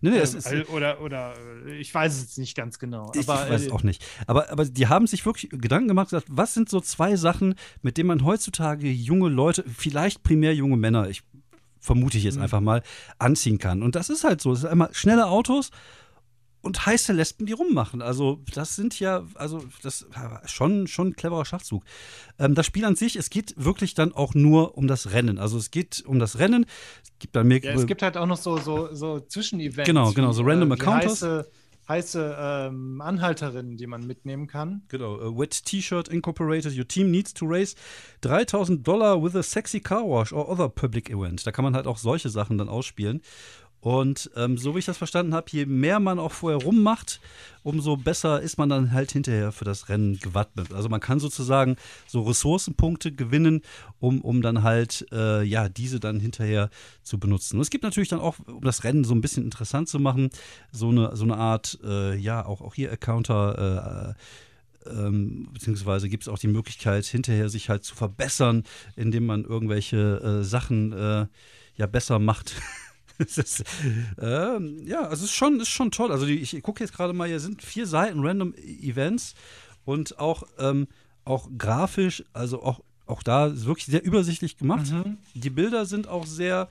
Nee, 0.00 0.16
ähm, 0.16 0.22
ist, 0.22 0.68
oder, 0.70 1.00
oder 1.00 1.34
äh, 1.66 1.78
ich 1.78 1.94
weiß 1.94 2.14
es 2.14 2.22
jetzt 2.22 2.38
nicht 2.38 2.56
ganz 2.56 2.78
genau. 2.78 3.10
ich, 3.14 3.28
aber, 3.28 3.44
ich 3.44 3.50
weiß 3.50 3.60
es 3.62 3.66
äh, 3.68 3.72
auch 3.72 3.82
nicht. 3.82 4.04
Aber, 4.26 4.50
aber 4.50 4.64
die 4.64 4.88
haben 4.88 5.06
sich 5.06 5.24
wirklich 5.24 5.50
Gedanken 5.50 5.88
gemacht, 5.88 6.10
gesagt, 6.10 6.26
was 6.28 6.54
sind 6.54 6.68
so 6.68 6.80
zwei 6.80 7.16
Sachen, 7.16 7.54
mit 7.82 7.96
denen 7.96 8.08
man 8.08 8.24
heutzutage 8.24 8.88
junge 8.90 9.28
Leute, 9.28 9.64
vielleicht 9.76 10.22
primär 10.22 10.54
junge 10.54 10.76
Männer, 10.76 11.08
ich 11.08 11.22
vermute 11.80 12.18
ich 12.18 12.24
jetzt 12.24 12.36
mhm. 12.36 12.42
einfach 12.42 12.60
mal, 12.60 12.82
anziehen 13.18 13.58
kann. 13.58 13.82
Und 13.82 13.94
das 13.94 14.10
ist 14.10 14.24
halt 14.24 14.40
so. 14.40 14.52
Es 14.52 14.60
ist 14.60 14.64
einmal 14.64 14.88
schnelle 14.92 15.26
Autos 15.26 15.70
und 16.66 16.84
heiße 16.84 17.12
Lesben, 17.12 17.46
die 17.46 17.52
rummachen. 17.52 18.02
Also, 18.02 18.42
das 18.52 18.76
sind 18.76 18.98
ja, 19.00 19.24
also, 19.36 19.64
das 19.82 20.06
schon, 20.44 20.86
schon 20.86 21.08
ein 21.08 21.16
cleverer 21.16 21.44
Schachzug. 21.44 21.84
Ähm, 22.38 22.54
das 22.54 22.66
Spiel 22.66 22.84
an 22.84 22.96
sich, 22.96 23.16
es 23.16 23.30
geht 23.30 23.54
wirklich 23.56 23.94
dann 23.94 24.12
auch 24.12 24.34
nur 24.34 24.76
um 24.76 24.86
das 24.86 25.12
Rennen. 25.12 25.38
Also, 25.38 25.56
es 25.56 25.70
geht 25.70 26.04
um 26.04 26.18
das 26.18 26.38
Rennen. 26.38 26.66
Es 27.02 27.12
gibt 27.18 27.36
dann 27.36 27.46
mehr. 27.46 27.62
Ja, 27.62 27.72
es 27.72 27.86
gibt 27.86 28.02
halt 28.02 28.16
auch 28.16 28.26
noch 28.26 28.36
so, 28.36 28.58
so, 28.58 28.92
so 28.92 29.20
Zwischenevents. 29.20 29.86
Genau, 29.86 30.12
genau, 30.12 30.32
so 30.32 30.42
Random 30.42 30.72
äh, 30.72 30.74
Encounters. 30.74 31.22
Heiße, 31.22 31.50
heiße 31.88 32.36
ähm, 32.38 33.00
Anhalterinnen, 33.00 33.76
die 33.76 33.86
man 33.86 34.06
mitnehmen 34.06 34.46
kann. 34.46 34.82
Genau. 34.88 35.20
A 35.20 35.38
wet 35.38 35.64
T-Shirt 35.64 36.08
Incorporated. 36.08 36.76
Your 36.76 36.86
team 36.86 37.10
needs 37.10 37.32
to 37.32 37.46
raise 37.46 37.76
3000 38.22 38.86
Dollar 38.86 39.22
with 39.22 39.36
a 39.36 39.42
sexy 39.42 39.80
car 39.80 40.02
wash 40.02 40.32
or 40.32 40.48
other 40.48 40.68
public 40.68 41.10
event. 41.10 41.46
Da 41.46 41.52
kann 41.52 41.64
man 41.64 41.76
halt 41.76 41.86
auch 41.86 41.98
solche 41.98 42.28
Sachen 42.28 42.58
dann 42.58 42.68
ausspielen. 42.68 43.22
Und 43.86 44.32
ähm, 44.34 44.58
so 44.58 44.74
wie 44.74 44.80
ich 44.80 44.84
das 44.84 44.98
verstanden 44.98 45.32
habe, 45.32 45.46
je 45.52 45.64
mehr 45.64 46.00
man 46.00 46.18
auch 46.18 46.32
vorher 46.32 46.60
rummacht, 46.60 47.20
umso 47.62 47.96
besser 47.96 48.42
ist 48.42 48.58
man 48.58 48.68
dann 48.68 48.90
halt 48.90 49.12
hinterher 49.12 49.52
für 49.52 49.64
das 49.64 49.88
Rennen 49.88 50.18
gewappnet. 50.18 50.72
Also 50.72 50.88
man 50.88 50.98
kann 50.98 51.20
sozusagen 51.20 51.76
so 52.04 52.22
Ressourcenpunkte 52.22 53.12
gewinnen, 53.12 53.62
um, 54.00 54.22
um 54.22 54.42
dann 54.42 54.64
halt 54.64 55.06
äh, 55.12 55.44
ja 55.44 55.68
diese 55.68 56.00
dann 56.00 56.18
hinterher 56.18 56.68
zu 57.04 57.20
benutzen. 57.20 57.58
Und 57.58 57.62
es 57.62 57.70
gibt 57.70 57.84
natürlich 57.84 58.08
dann 58.08 58.18
auch, 58.18 58.40
um 58.48 58.62
das 58.62 58.82
Rennen 58.82 59.04
so 59.04 59.14
ein 59.14 59.20
bisschen 59.20 59.44
interessant 59.44 59.88
zu 59.88 60.00
machen, 60.00 60.30
so 60.72 60.88
eine, 60.88 61.14
so 61.14 61.22
eine 61.22 61.36
Art, 61.36 61.78
äh, 61.84 62.16
ja, 62.16 62.44
auch, 62.44 62.62
auch 62.62 62.74
hier 62.74 62.90
Accounter, 62.90 64.16
äh, 64.84 64.90
ähm, 64.90 65.48
beziehungsweise 65.52 66.08
gibt 66.08 66.24
es 66.24 66.28
auch 66.28 66.40
die 66.40 66.48
Möglichkeit, 66.48 67.04
hinterher 67.04 67.48
sich 67.48 67.68
halt 67.68 67.84
zu 67.84 67.94
verbessern, 67.94 68.64
indem 68.96 69.26
man 69.26 69.44
irgendwelche 69.44 70.40
äh, 70.40 70.42
Sachen 70.42 70.92
äh, 70.92 71.26
ja 71.76 71.86
besser 71.86 72.18
macht. 72.18 72.56
ist, 73.36 73.64
ähm, 74.20 74.86
ja, 74.86 75.02
also 75.02 75.24
es 75.24 75.30
ist 75.30 75.36
schon, 75.36 75.60
ist 75.60 75.68
schon 75.68 75.90
toll. 75.90 76.12
Also 76.12 76.26
die, 76.26 76.38
ich 76.38 76.62
gucke 76.62 76.82
jetzt 76.82 76.94
gerade 76.94 77.12
mal, 77.12 77.28
hier 77.28 77.40
sind 77.40 77.62
vier 77.62 77.86
Seiten 77.86 78.20
Random 78.24 78.54
Events 78.54 79.34
und 79.84 80.18
auch, 80.18 80.44
ähm, 80.58 80.88
auch 81.24 81.48
grafisch, 81.56 82.24
also 82.32 82.62
auch, 82.62 82.80
auch 83.06 83.22
da 83.22 83.46
ist 83.46 83.66
wirklich 83.66 83.86
sehr 83.86 84.04
übersichtlich 84.04 84.58
gemacht. 84.58 84.90
Mhm. 84.90 85.18
Die 85.34 85.50
Bilder 85.50 85.86
sind 85.86 86.08
auch 86.08 86.26
sehr, 86.26 86.68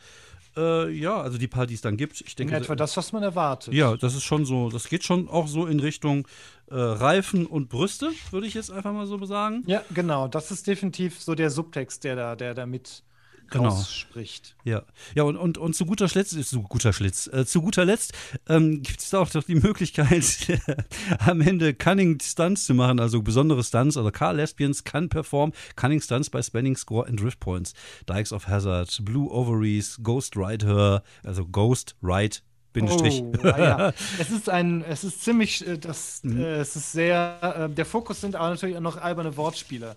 äh, 0.57 0.91
ja, 0.91 1.19
also 1.21 1.37
die 1.37 1.47
paar, 1.47 1.65
die 1.65 1.73
es 1.73 1.81
dann 1.81 1.97
gibt. 1.97 2.21
Ich 2.21 2.35
denke, 2.35 2.55
in 2.55 2.61
etwa 2.61 2.75
das, 2.75 2.95
was 2.97 3.11
man 3.11 3.23
erwartet. 3.23 3.73
Ja, 3.73 3.95
das 3.97 4.15
ist 4.15 4.23
schon 4.23 4.45
so, 4.45 4.69
das 4.69 4.89
geht 4.89 5.03
schon 5.03 5.27
auch 5.27 5.47
so 5.47 5.65
in 5.65 5.79
Richtung 5.79 6.27
äh, 6.67 6.75
Reifen 6.75 7.45
und 7.45 7.69
Brüste, 7.69 8.11
würde 8.31 8.47
ich 8.47 8.53
jetzt 8.53 8.71
einfach 8.71 8.93
mal 8.93 9.07
so 9.07 9.23
sagen. 9.25 9.63
Ja, 9.65 9.81
genau, 9.93 10.27
das 10.27 10.51
ist 10.51 10.67
definitiv 10.67 11.21
so 11.21 11.35
der 11.35 11.49
Subtext, 11.49 12.03
der 12.03 12.15
da, 12.15 12.35
der 12.35 12.53
da 12.53 12.65
mit 12.65 13.03
genau. 13.49 13.69
ausspricht. 13.69 14.55
Ja, 14.63 14.83
ja 15.15 15.23
und, 15.23 15.37
und, 15.37 15.57
und 15.57 15.75
zu 15.75 15.85
guter 15.85 16.07
Letzt, 16.07 16.31
zu 16.31 16.61
guter 16.63 16.93
Schlitz, 16.93 17.27
äh, 17.27 17.45
zu 17.45 17.61
guter 17.61 17.85
Letzt 17.85 18.13
ähm, 18.47 18.81
gibt 18.81 19.01
es 19.01 19.13
auch 19.13 19.29
doch 19.29 19.43
die 19.43 19.55
Möglichkeit, 19.55 20.59
am 21.19 21.41
Ende 21.41 21.73
Cunning 21.73 22.19
Stunts 22.21 22.65
zu 22.65 22.73
machen, 22.73 22.99
also 22.99 23.21
besondere 23.21 23.63
Stunts. 23.63 23.97
Also 23.97 24.11
Car 24.11 24.33
Lesbians 24.33 24.83
can 24.83 25.09
perform 25.09 25.51
Cunning 25.75 26.01
Stunts 26.01 26.29
by 26.29 26.41
spending 26.41 26.75
Score 26.75 27.07
and 27.07 27.19
Drift 27.19 27.39
Points. 27.39 27.73
Dykes 28.07 28.31
of 28.31 28.47
Hazard, 28.47 28.99
Blue 29.03 29.29
Ovaries, 29.31 29.99
Ghost 30.03 30.35
Ride 30.35 30.65
Her, 30.65 31.03
also 31.23 31.45
Ghost 31.45 31.95
Ride 32.01 32.37
Bindestrich. 32.75 33.23
Oh, 33.23 33.47
ja. 33.47 33.93
es 34.19 34.29
ist 34.29 34.49
ein, 34.49 34.83
es 34.83 35.03
ist 35.03 35.23
ziemlich, 35.23 35.65
äh, 35.65 35.77
das, 35.77 36.19
mhm. 36.23 36.39
äh, 36.39 36.55
es 36.57 36.75
ist 36.75 36.91
sehr, 36.91 37.67
äh, 37.69 37.73
der 37.73 37.85
Fokus 37.85 38.21
sind 38.21 38.35
aber 38.35 38.49
natürlich 38.49 38.75
auch 38.75 38.81
noch 38.81 38.97
alberne 38.97 39.35
Wortspiele. 39.37 39.95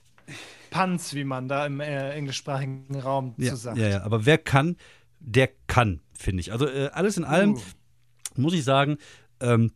Punts, 0.70 1.14
wie 1.14 1.25
man 1.25 1.49
da 1.49 1.66
im 1.66 1.80
äh, 1.80 2.11
englischsprachigen 2.11 3.00
Raum 3.00 3.35
ja, 3.37 3.50
zu 3.50 3.56
sagt. 3.56 3.78
Ja, 3.78 3.88
ja, 3.88 4.02
aber 4.02 4.26
wer 4.26 4.38
kann 4.38 4.76
der 5.20 5.50
kann, 5.66 6.00
finde 6.16 6.40
ich. 6.40 6.52
Also 6.52 6.66
äh, 6.66 6.90
alles 6.92 7.16
in 7.16 7.25
allem 7.25 7.54
Uh. 7.54 7.61
muss 8.37 8.52
ich 8.52 8.64
sagen, 8.64 8.99
ähm, 9.40 9.73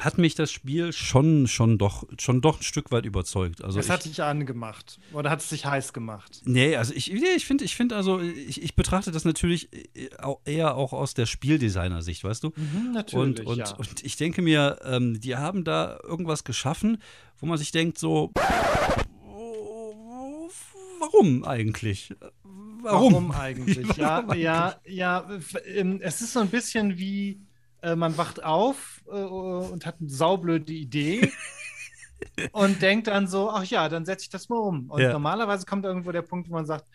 hat 0.00 0.18
mich 0.18 0.34
das 0.34 0.50
Spiel 0.50 0.92
schon, 0.92 1.46
schon, 1.46 1.78
doch, 1.78 2.04
schon 2.18 2.40
doch 2.40 2.58
ein 2.58 2.64
Stück 2.64 2.90
weit 2.90 3.06
überzeugt. 3.06 3.62
Also 3.62 3.78
Es 3.78 3.88
hat 3.88 4.04
dich 4.04 4.20
angemacht. 4.22 4.98
Oder 5.12 5.30
hat 5.30 5.38
es 5.38 5.50
dich 5.50 5.66
heiß 5.66 5.92
gemacht? 5.92 6.42
Nee, 6.44 6.74
also 6.74 6.92
ich, 6.92 7.12
nee, 7.12 7.20
ich 7.36 7.46
finde, 7.46 7.64
ich 7.64 7.76
finde 7.76 7.94
also, 7.94 8.20
ich, 8.20 8.60
ich 8.60 8.74
betrachte 8.74 9.12
das 9.12 9.24
natürlich 9.24 9.72
äh, 9.72 10.10
auch 10.18 10.40
eher 10.44 10.74
auch 10.74 10.92
aus 10.92 11.14
der 11.14 11.26
Spieldesigner-Sicht, 11.26 12.24
weißt 12.24 12.42
du? 12.42 12.48
Mhm, 12.56 12.86
Und, 12.88 12.92
natürlich, 12.92 13.46
und, 13.46 13.58
ja. 13.58 13.74
und 13.76 14.04
ich 14.04 14.16
denke 14.16 14.42
mir, 14.42 14.80
ähm, 14.84 15.20
die 15.20 15.36
haben 15.36 15.62
da 15.62 15.98
irgendwas 16.02 16.42
geschaffen, 16.42 16.98
wo 17.38 17.46
man 17.46 17.58
sich 17.58 17.70
denkt, 17.70 17.96
so, 17.96 18.32
warum 21.12 21.44
eigentlich? 21.44 22.14
Warum? 22.42 23.30
eigentlich? 23.32 23.96
Ja, 23.96 24.22
Warum 24.26 24.40
ja, 24.40 24.74
ja. 24.86 25.30
f- 25.30 25.56
ähm, 25.66 26.00
Es 26.02 26.20
ist 26.20 26.32
so 26.32 26.40
ein 26.40 26.48
bisschen 26.48 26.98
wie, 26.98 27.40
äh, 27.82 27.96
man 27.96 28.16
wacht 28.16 28.42
auf 28.44 29.02
äh, 29.06 29.10
und 29.10 29.86
hat 29.86 29.96
eine 30.00 30.10
saublöde 30.10 30.72
Idee 30.72 31.30
und 32.52 32.82
denkt 32.82 33.06
dann 33.06 33.26
so, 33.26 33.50
ach 33.50 33.64
ja, 33.64 33.88
dann 33.88 34.04
setze 34.04 34.24
ich 34.24 34.30
das 34.30 34.48
mal 34.48 34.58
um. 34.58 34.90
Und 34.90 35.02
Ja. 35.02 35.12
normalerweise 35.12 35.66
kommt 35.66 35.84
irgendwo 35.84 36.12
der 36.12 36.22
Punkt, 36.22 36.48
wo 36.48 36.54
man 36.54 36.66
sagt, 36.66 36.86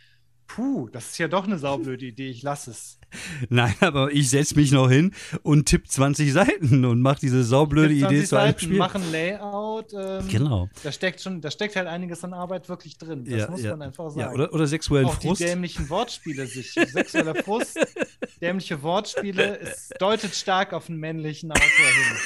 puh, 0.49 0.89
das 0.91 1.11
ist 1.11 1.17
ja 1.19 1.27
doch 1.27 1.45
eine 1.45 1.57
saublöde 1.57 2.05
Idee, 2.05 2.29
ich 2.29 2.41
lasse 2.41 2.71
es. 2.71 2.97
Nein, 3.49 3.73
aber 3.79 4.11
ich 4.11 4.29
setze 4.29 4.55
mich 4.55 4.71
noch 4.71 4.89
hin 4.89 5.13
und 5.41 5.65
tippe 5.67 5.87
20 5.87 6.33
Seiten 6.33 6.83
und 6.85 7.01
mache 7.01 7.19
diese 7.21 7.43
saublöde 7.43 7.97
20 7.97 8.03
Idee 8.03 8.25
zu 8.25 8.35
einem 8.37 8.59
Spiel. 8.59 8.77
machen 8.77 9.03
Layout. 9.11 9.93
Ähm, 9.93 10.27
Genau. 10.27 10.69
Da 10.83 10.91
steckt 10.91 11.21
schon, 11.21 11.39
da 11.41 11.49
steckt 11.49 11.75
halt 11.75 11.87
einiges 11.87 12.23
an 12.23 12.33
Arbeit 12.33 12.67
wirklich 12.69 12.97
drin. 12.97 13.25
Das 13.25 13.33
Ja, 13.39 13.49
muss 13.49 13.61
ja. 13.63 13.71
man 13.71 13.83
einfach 13.83 14.09
sagen. 14.09 14.19
Ja, 14.19 14.31
oder, 14.31 14.53
oder 14.53 14.67
sexuellen 14.67 15.07
auch 15.07 15.21
Frust. 15.21 15.41
die 15.41 15.45
dämlichen 15.45 15.89
Wortspiele 15.89 16.45
sich. 16.45 16.71
Sexueller 16.73 17.35
Frust, 17.35 17.79
dämliche 18.41 18.81
Wortspiele, 18.83 19.59
es 19.59 19.89
deutet 19.99 20.35
stark 20.35 20.73
auf 20.73 20.89
einen 20.89 20.99
männlichen 20.99 21.51
Autor 21.51 21.65
hin. 21.67 22.17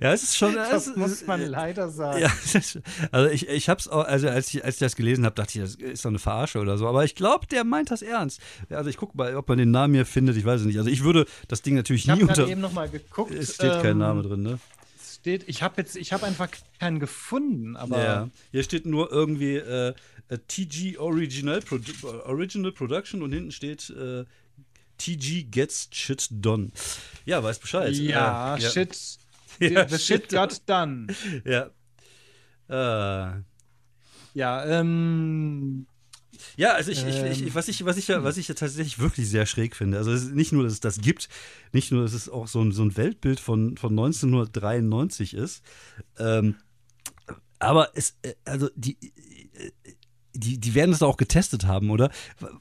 Ja, 0.00 0.12
es 0.12 0.22
ist 0.22 0.36
schon. 0.36 0.54
Das 0.54 0.86
es- 0.86 0.96
muss 0.96 1.26
man 1.26 1.40
äh, 1.40 1.46
leider 1.46 1.90
sagen. 1.90 2.20
Ja, 2.22 2.32
also 3.12 3.30
ich, 3.30 3.48
ich 3.48 3.68
hab's 3.68 3.88
auch, 3.88 4.04
also 4.04 4.28
als 4.28 4.48
ich, 4.54 4.64
als 4.64 4.76
ich 4.76 4.80
das 4.80 4.96
gelesen 4.96 5.24
habe, 5.26 5.34
dachte 5.34 5.58
ich, 5.58 5.64
das 5.64 5.74
ist 5.74 6.04
doch 6.04 6.10
eine 6.10 6.18
Verarsche 6.18 6.58
oder 6.60 6.78
so. 6.78 6.86
Aber 6.88 7.04
ich 7.04 7.14
glaube, 7.14 7.46
der 7.46 7.64
meint 7.64 7.90
das 7.90 8.02
ernst. 8.02 8.40
Also 8.70 8.88
ich 8.88 8.96
gucke 8.96 9.16
mal, 9.16 9.36
ob 9.36 9.48
man 9.48 9.58
den 9.58 9.70
Namen 9.70 9.94
hier 9.94 10.06
findet, 10.06 10.36
ich 10.36 10.44
weiß 10.44 10.60
es 10.62 10.66
nicht. 10.66 10.78
Also 10.78 10.88
ich 10.90 11.02
würde 11.04 11.26
das 11.48 11.62
Ding 11.62 11.74
natürlich 11.74 12.04
Ich 12.04 12.10
habe 12.10 12.22
nie 12.22 12.28
unter. 12.28 12.48
eben 12.48 12.60
noch 12.60 12.72
mal 12.72 12.88
geguckt. 12.88 13.32
Es 13.34 13.54
steht 13.54 13.72
kein 13.82 13.92
ähm, 13.92 13.98
Name 13.98 14.22
drin, 14.22 14.42
ne? 14.42 14.58
es 14.98 15.16
Steht, 15.16 15.44
ich 15.46 15.62
habe 15.62 15.74
jetzt, 15.76 15.96
ich 15.96 16.12
habe 16.14 16.24
einfach 16.26 16.48
keinen 16.78 16.98
gefunden, 16.98 17.76
aber 17.76 18.02
Ja. 18.02 18.28
Hier 18.52 18.62
steht 18.62 18.86
nur 18.86 19.12
irgendwie 19.12 19.56
äh, 19.56 19.92
äh, 20.28 20.38
TG 20.48 20.96
Original, 20.98 21.60
Produ 21.60 21.92
Original 22.24 22.72
Production 22.72 23.22
und 23.22 23.32
hinten 23.32 23.52
steht 23.52 23.90
äh, 23.90 24.24
TG 24.96 25.44
Gets 25.50 25.88
Shit 25.92 26.28
Done. 26.30 26.70
Ja, 27.26 27.42
weiß 27.42 27.58
Bescheid. 27.58 27.94
ja, 27.94 28.56
Äh, 28.56 28.60
shit. 28.60 28.96
Ja, 29.58 29.88
the 29.88 29.98
shit 29.98 30.28
got 30.28 30.62
done. 30.66 31.08
Ja. 31.44 31.70
Äh, 32.68 33.42
Ja, 34.34 34.64
ähm, 34.64 35.86
Ja, 36.56 36.72
also 36.74 36.90
ich, 36.90 37.04
ich, 37.04 37.16
Ähm. 37.16 37.32
ich, 37.32 37.54
was 37.54 37.68
ich, 37.68 37.84
was 37.84 37.96
ich 37.96 38.08
ja, 38.08 38.22
was 38.22 38.36
ich 38.36 38.48
ja 38.48 38.54
tatsächlich 38.54 38.98
wirklich 38.98 39.28
sehr 39.28 39.44
schräg 39.46 39.76
finde. 39.76 39.98
Also 39.98 40.12
es 40.12 40.22
ist 40.22 40.34
nicht 40.34 40.52
nur, 40.52 40.64
dass 40.64 40.72
es 40.74 40.80
das 40.80 41.00
gibt, 41.00 41.28
nicht 41.72 41.92
nur, 41.92 42.02
dass 42.02 42.12
es 42.12 42.28
auch 42.28 42.46
so 42.46 42.62
ein, 42.62 42.72
so 42.72 42.82
ein 42.82 42.96
Weltbild 42.96 43.40
von, 43.40 43.76
von 43.76 43.90
1993 43.92 45.34
ist, 45.34 45.62
ähm, 46.18 46.56
aber 47.58 47.90
es, 47.94 48.16
äh, 48.22 48.34
also 48.44 48.70
die, 48.74 48.96
äh, 49.02 49.70
die, 50.32 50.58
die 50.58 50.74
werden 50.74 50.92
es 50.92 51.02
auch 51.02 51.16
getestet 51.16 51.66
haben, 51.66 51.90
oder? 51.90 52.10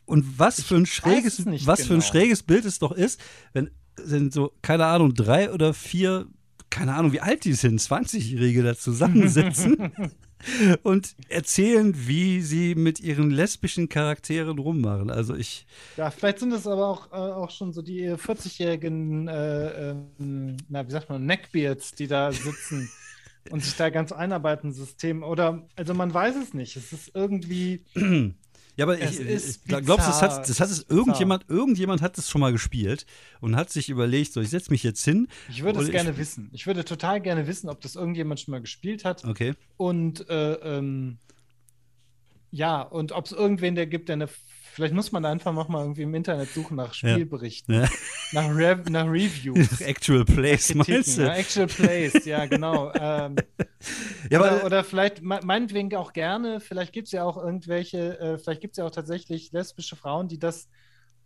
Und 0.05 0.39
was 0.39 0.62
für 0.62 0.75
ein 0.75 0.86
schräges, 0.86 1.46
was 1.65 1.81
für 1.81 1.93
ein 1.93 2.00
genau. 2.00 2.12
schräges 2.12 2.43
Bild 2.43 2.65
es 2.65 2.79
doch 2.79 2.91
ist, 2.91 3.22
wenn 3.53 3.69
sind 3.96 4.34
so, 4.34 4.53
keine 4.62 4.86
Ahnung, 4.86 5.13
drei 5.13 5.51
oder 5.51 5.74
vier, 5.74 6.27
keine 6.70 6.96
Ahnung, 6.96 7.12
wie 7.14 7.22
alt 7.22 7.46
die 7.46 7.54
sind, 7.54 7.80
20-Jährige 7.80 8.64
da 8.64 8.76
zusammensitzen 8.76 9.92
und 10.84 11.16
erzählen, 11.28 11.94
wie 11.96 12.42
sie 12.42 12.76
mit 12.76 13.00
ihren 13.00 13.30
lesbischen 13.30 13.90
Charakteren 13.90 14.58
rummachen. 14.60 15.10
Also 15.10 15.36
ich, 15.36 15.66
ja, 15.98 16.10
vielleicht 16.12 16.40
sind 16.40 16.54
es 16.54 16.68
aber 16.68 16.88
auch, 16.88 17.12
äh, 17.12 17.16
auch 17.16 17.52
schon 17.52 17.74
so 17.74 17.82
die 17.82 18.10
40-jährigen, 18.10 19.28
äh, 19.28 19.92
ähm, 19.92 20.58
na, 20.70 20.88
wie 20.88 20.92
sagt 20.92 21.10
man, 21.10 21.26
Neckbeards, 21.26 21.94
die 21.94 22.08
da 22.08 22.32
sitzen 22.32 22.90
und 23.50 23.64
sich 23.64 23.76
da 23.76 23.90
ganz 23.90 24.12
einarbeiten, 24.12 24.72
System. 24.72 25.24
Oder, 25.24 25.68
also 25.76 25.94
man 25.94 26.14
weiß 26.14 26.36
es 26.36 26.54
nicht. 26.54 26.76
Es 26.76 26.94
ist 26.94 27.12
irgendwie, 27.14 27.84
ja, 28.80 28.86
aber 28.86 29.00
Es 29.02 29.20
ich, 29.20 29.30
ich 29.58 29.64
glaub- 29.66 29.84
glaubst 29.84 30.08
du, 30.08 30.12
das 30.12 30.22
hat, 30.22 30.48
das 30.50 30.60
hat 30.62 30.70
es 30.70 30.80
Es 30.80 30.86
irgendjemand, 30.90 31.44
irgendjemand 31.50 32.02
hat 32.02 32.18
das 32.18 32.30
schon 32.30 32.40
mal 32.40 32.54
gespielt 32.54 33.06
und 33.42 33.58
hat 33.58 33.70
sich 33.70 33.90
überlegt, 33.90 34.32
so 34.32 34.40
ich 34.40 34.50
setze 34.50 34.72
mich 34.72 34.84
jetzt 34.84 35.04
hin. 35.04 35.28
ich 35.50 35.64
würde 35.64 35.82
es 35.82 35.92
gerne 35.92 36.18
wissen. 36.18 36.50
Ich 36.54 36.66
würde 36.66 36.86
total 36.86 37.20
gerne 37.20 37.46
wissen, 37.46 37.70
ob 37.70 37.82
das 37.82 37.96
irgendjemand 37.96 38.40
schon 38.40 38.54
mal 38.54 38.62
gespielt 38.62 39.04
hat. 39.04 39.26
Okay. 39.26 39.54
Und 39.76 40.30
äh, 40.30 40.54
ähm, 40.54 41.18
ja, 42.51 42.82
und 42.82 43.12
ob 43.12 43.25
es 43.25 43.32
irgendwen 43.32 43.75
der 43.75 43.88
gibt, 43.88 44.10
der 44.10 44.13
eine. 44.15 44.27
Vielleicht 44.72 44.94
muss 44.94 45.12
man 45.12 45.25
einfach 45.25 45.51
noch 45.51 45.68
mal 45.68 45.82
irgendwie 45.82 46.03
im 46.03 46.13
Internet 46.13 46.50
suchen 46.53 46.77
nach 46.77 46.94
Spielberichten, 46.94 47.74
Ja. 47.82 47.89
nach, 48.32 48.56
Rev 48.56 48.89
nach 48.89 49.06
Reviews. 49.08 49.82
Actual 49.82 50.24
Plays, 50.24 50.74
meinst 50.74 51.18
du? 51.18 51.24
ja, 51.24 51.34
Actual 51.34 51.68
Plays, 51.68 52.24
ja, 52.25 52.46
genau. 52.46 52.91
Ähm, 53.00 53.36
Ja, 54.29 54.39
oder, 54.39 54.51
aber, 54.51 54.65
oder 54.65 54.84
vielleicht, 54.84 55.22
me- 55.22 55.39
meinetwegen 55.44 55.94
auch 55.96 56.13
gerne, 56.13 56.60
vielleicht 56.62 56.94
gibt 56.94 57.08
es 57.08 57.12
ja 57.12 57.24
auch 57.24 57.36
irgendwelche, 57.38 58.20
äh, 58.20 58.38
vielleicht 58.38 58.62
gibt 58.62 58.74
es 58.74 58.77
ja 58.77 58.86
auch 58.86 58.91
tatsächlich 58.91 59.51
lesbische 59.51 59.96
Frauen, 59.96 60.27
die 60.27 60.38
das 60.39 60.70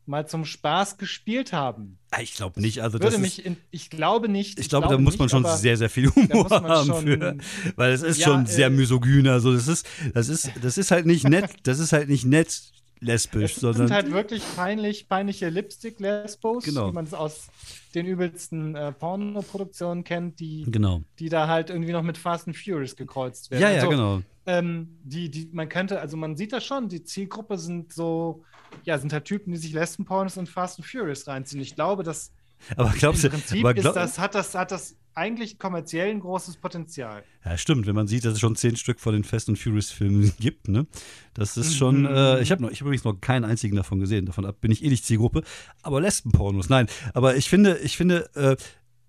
mal 0.06 0.28
zum 0.28 0.46
Spaß 0.46 0.98
gespielt 0.98 1.54
haben. 1.54 1.98
Ah, 2.12 2.22
ich 2.22 2.34
glaube 2.34 2.62
nicht. 2.62 2.82
Also 2.82 2.98
das 2.98 3.18
mich 3.18 3.46
in, 3.46 3.58
ich 3.72 3.90
glaube 3.90 4.30
nicht. 4.30 4.60
ich 4.60 4.70
glaube, 4.70 4.88
da 4.88 4.98
muss 4.98 5.18
man 5.18 5.26
nicht, 5.26 5.32
schon 5.32 5.46
sehr, 5.58 5.78
sehr 5.78 5.90
viel 5.90 6.10
Humor 6.10 6.50
haben 6.50 6.94
für, 7.06 7.38
weil 7.76 7.92
es 7.94 8.02
ist 8.04 8.20
Ja, 8.20 8.28
schon 8.28 8.46
sehr 8.46 8.68
äh, 8.68 8.70
misogyn. 8.70 9.28
Also 9.28 9.54
das 9.54 9.68
ist, 9.68 9.88
das 10.14 10.30
ist, 10.30 10.52
das 10.62 10.78
ist 10.78 10.92
halt 10.92 11.06
nicht 11.06 11.28
nett. 11.28 11.50
Das 11.64 11.80
ist 11.80 11.94
halt 11.94 12.10
nicht 12.10 12.26
nett 12.26 12.74
lesbisch, 13.04 13.54
Es 13.56 13.60
sondern 13.62 13.88
sind 13.88 13.96
halt 13.96 14.12
wirklich 14.12 14.44
peinlich, 14.56 15.08
peinliche 15.08 15.50
Lipstick-Lesbos, 15.50 16.64
Genau. 16.66 16.90
wie 16.90 16.94
man 16.94 17.06
es 17.06 17.14
aus 17.14 17.48
den 17.94 18.06
übelsten 18.06 18.76
äh, 18.76 18.92
Pornoproduktionen 18.92 20.04
kennt, 20.04 20.40
die, 20.40 20.66
genau. 20.68 21.02
die 21.20 21.30
da 21.30 21.48
halt 21.48 21.70
irgendwie 21.70 21.92
noch 21.92 22.02
mit 22.04 22.18
Fast 22.18 22.48
and 22.48 22.58
Furious 22.58 22.96
gekreuzt 22.96 23.52
werden. 23.52 23.62
Ja, 23.62 23.70
ja, 23.70 23.76
Also, 23.78 23.90
genau. 23.90 24.22
ähm, 24.46 24.98
die, 25.04 25.30
die, 25.30 25.50
man 25.52 25.70
könnte, 25.70 26.00
also 26.00 26.18
man 26.18 26.36
sieht 26.36 26.54
das 26.54 26.66
schon, 26.66 26.90
die 26.90 27.04
Zielgruppe 27.04 27.58
sind 27.58 27.94
so, 27.94 28.44
ja, 28.84 28.98
sind 28.98 29.14
halt 29.14 29.26
Typen, 29.26 29.52
die 29.54 29.60
sich 29.60 29.74
Lesben-Pornos 29.74 30.38
und 30.38 30.50
Fast 30.50 30.80
and 30.80 30.88
Furious 30.88 31.28
reinziehen. 31.28 31.62
Ich 31.62 31.76
glaube, 31.76 32.04
dass 32.04 32.32
Aber 32.76 32.92
glaubst 32.98 33.24
du, 33.24 33.28
im 33.28 33.34
Prinzip 33.34 33.60
aber 33.60 33.76
ist 33.76 33.82
glaub, 33.82 33.94
das, 33.96 34.18
hat 34.18 34.36
das, 34.36 34.56
hat 34.56 34.72
das 34.72 34.96
eigentlich 35.16 35.60
kommerziell 35.60 36.10
ein 36.10 36.20
großes 36.20 36.58
Potenzial. 36.58 37.24
ja, 37.46 37.58
stimmt, 37.58 37.86
wenn 37.88 37.96
man 37.96 38.08
sieht, 38.08 38.26
dass 38.26 38.34
es 38.34 38.40
schon 38.40 38.56
zehn 38.56 38.76
Stück 38.76 39.00
von 39.00 39.14
den 39.14 39.24
Fast 39.24 39.50
and 39.50 39.60
Furious 39.60 39.92
Filmen 39.92 40.34
gibt, 40.40 40.68
ne? 40.68 40.88
Das 41.34 41.58
ist 41.58 41.76
schon, 41.76 42.02
Mhm. 42.02 42.08
äh, 42.08 42.42
ich 42.42 42.52
habe 42.52 42.62
noch, 42.62 42.72
ich 42.72 42.80
habe 42.82 42.90
übrigens 42.90 43.04
noch 43.06 43.20
keinen 43.22 43.46
einzigen 43.46 43.76
davon 43.76 44.00
gesehen. 44.00 44.26
Davon 44.26 44.46
ab 44.46 44.58
bin 44.62 44.72
ich 44.72 44.84
eh 44.84 44.90
nicht 44.90 45.06
Zielgruppe. 45.06 45.44
Aber 45.82 46.02
Lesbenpornos, 46.02 46.70
nein. 46.70 46.88
Aber 47.14 47.36
ich 47.36 47.50
finde, 47.50 47.78
ich 47.80 47.98
finde, 47.98 48.30
äh, 48.36 48.56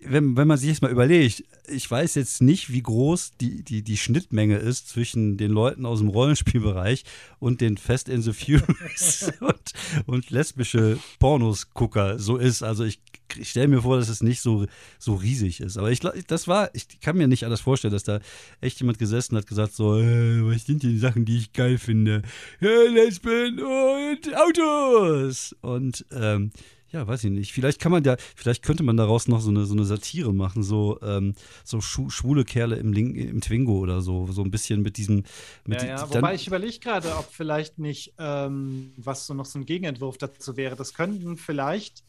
wenn, 0.07 0.37
wenn 0.37 0.47
man 0.47 0.59
sich 0.59 0.69
jetzt 0.69 0.83
mal 0.83 0.91
überlegt, 0.91 1.45
ich 1.67 1.91
weiß 1.91 2.17
jetzt 2.17 2.43
nicht, 2.43 2.71
wie 2.71 2.83
groß 2.83 3.39
die, 3.41 3.63
die, 3.65 3.81
die 3.83 3.97
Schnittmenge 3.97 4.57
ist 4.59 4.89
zwischen 4.91 5.39
den 5.39 5.51
Leuten 5.51 5.87
aus 5.87 6.01
dem 6.01 6.09
Rollenspielbereich 6.09 7.05
und 7.39 7.63
den 7.63 7.79
Fast 7.79 8.11
and 8.11 8.23
the 8.23 8.35
Furious 8.35 9.31
und, 9.41 9.73
und 10.05 10.29
lesbische 10.31 10.99
Pornos-Gucker 11.21 12.19
so 12.19 12.37
ist. 12.37 12.63
Also 12.63 12.85
ich, 12.85 13.01
ich 13.37 13.51
stelle 13.51 13.69
mir 13.69 13.83
vor, 13.83 13.97
dass 13.97 14.09
es 14.09 14.23
nicht 14.23 14.41
so, 14.41 14.67
so 14.99 15.15
riesig 15.15 15.61
ist. 15.61 15.77
Aber 15.77 15.91
ich 15.91 16.01
glaube, 16.01 16.23
das 16.27 16.49
war, 16.49 16.71
ich 16.75 17.01
kann 17.01 17.17
mir 17.17 17.29
nicht 17.29 17.45
alles 17.45 17.61
vorstellen, 17.61 17.93
dass 17.93 18.05
da 18.05 18.21
echt 18.61 18.81
jemand 18.81 18.99
gesessen 18.99 19.37
hat, 19.37 19.47
gesagt 19.47 19.75
so, 19.75 19.99
äh, 19.99 20.43
was 20.43 20.67
sind 20.67 20.83
die 20.83 20.99
Sachen, 20.99 21.25
die 21.25 21.39
ich 21.39 21.53
geil 21.53 21.79
finde? 21.79 22.23
Ja, 22.61 22.83
Lesben 22.91 23.61
und 23.61 24.37
Autos. 24.37 25.55
Und 25.61 26.05
ähm, 26.13 26.53
ja, 26.95 27.07
weiß 27.07 27.25
ich 27.25 27.31
nicht. 27.33 27.53
Vielleicht 27.53 27.81
kann 27.81 27.91
man 27.91 28.05
da, 28.05 28.17
vielleicht 28.37 28.63
könnte 28.63 28.85
man 28.85 28.97
daraus 28.97 29.27
noch 29.27 29.41
so 29.41 29.51
eine, 29.51 29.67
so 29.67 29.75
eine 29.75 29.85
Satire 29.85 30.33
machen, 30.33 30.63
so, 30.63 31.01
ähm, 31.03 31.35
so 31.65 31.81
schwule 31.81 32.45
Kerle 32.45 32.77
im, 32.77 32.93
Link, 32.93 33.17
im 33.17 33.41
Twingo 33.41 33.79
oder 33.79 34.01
so, 34.01 34.29
so 34.29 34.43
ein 34.43 34.53
bisschen 34.53 34.83
mit 34.83 34.97
diesem. 34.97 35.25
Mit 35.67 35.83
Ja, 35.83 35.89
ja, 35.89 36.09
wobei 36.15 36.35
ich 36.37 36.47
überlege 36.47 36.79
gerade, 36.79 37.17
ob 37.17 37.29
vielleicht 37.33 37.81
nicht, 37.81 38.15
ähm, 38.19 38.93
was 38.97 39.27
so 39.27 39.35
noch 39.35 39.45
so 39.45 39.59
ein 39.59 39.67
Gegenentwurf 39.67 40.19
dazu 40.19 40.57
wäre. 40.57 40.77
Das 40.77 40.95
könnten 40.95 41.37
vielleicht 41.37 42.05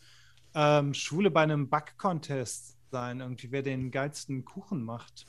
ähm, 0.55 0.93
Schwule 0.93 1.29
bei 1.29 1.43
einem 1.43 1.69
Back-Contest 1.69 2.77
sein, 2.91 3.19
irgendwie, 3.19 3.51
wer 3.51 3.61
den 3.61 3.91
geilsten 3.91 4.45
Kuchen 4.45 4.83
macht. 4.83 5.25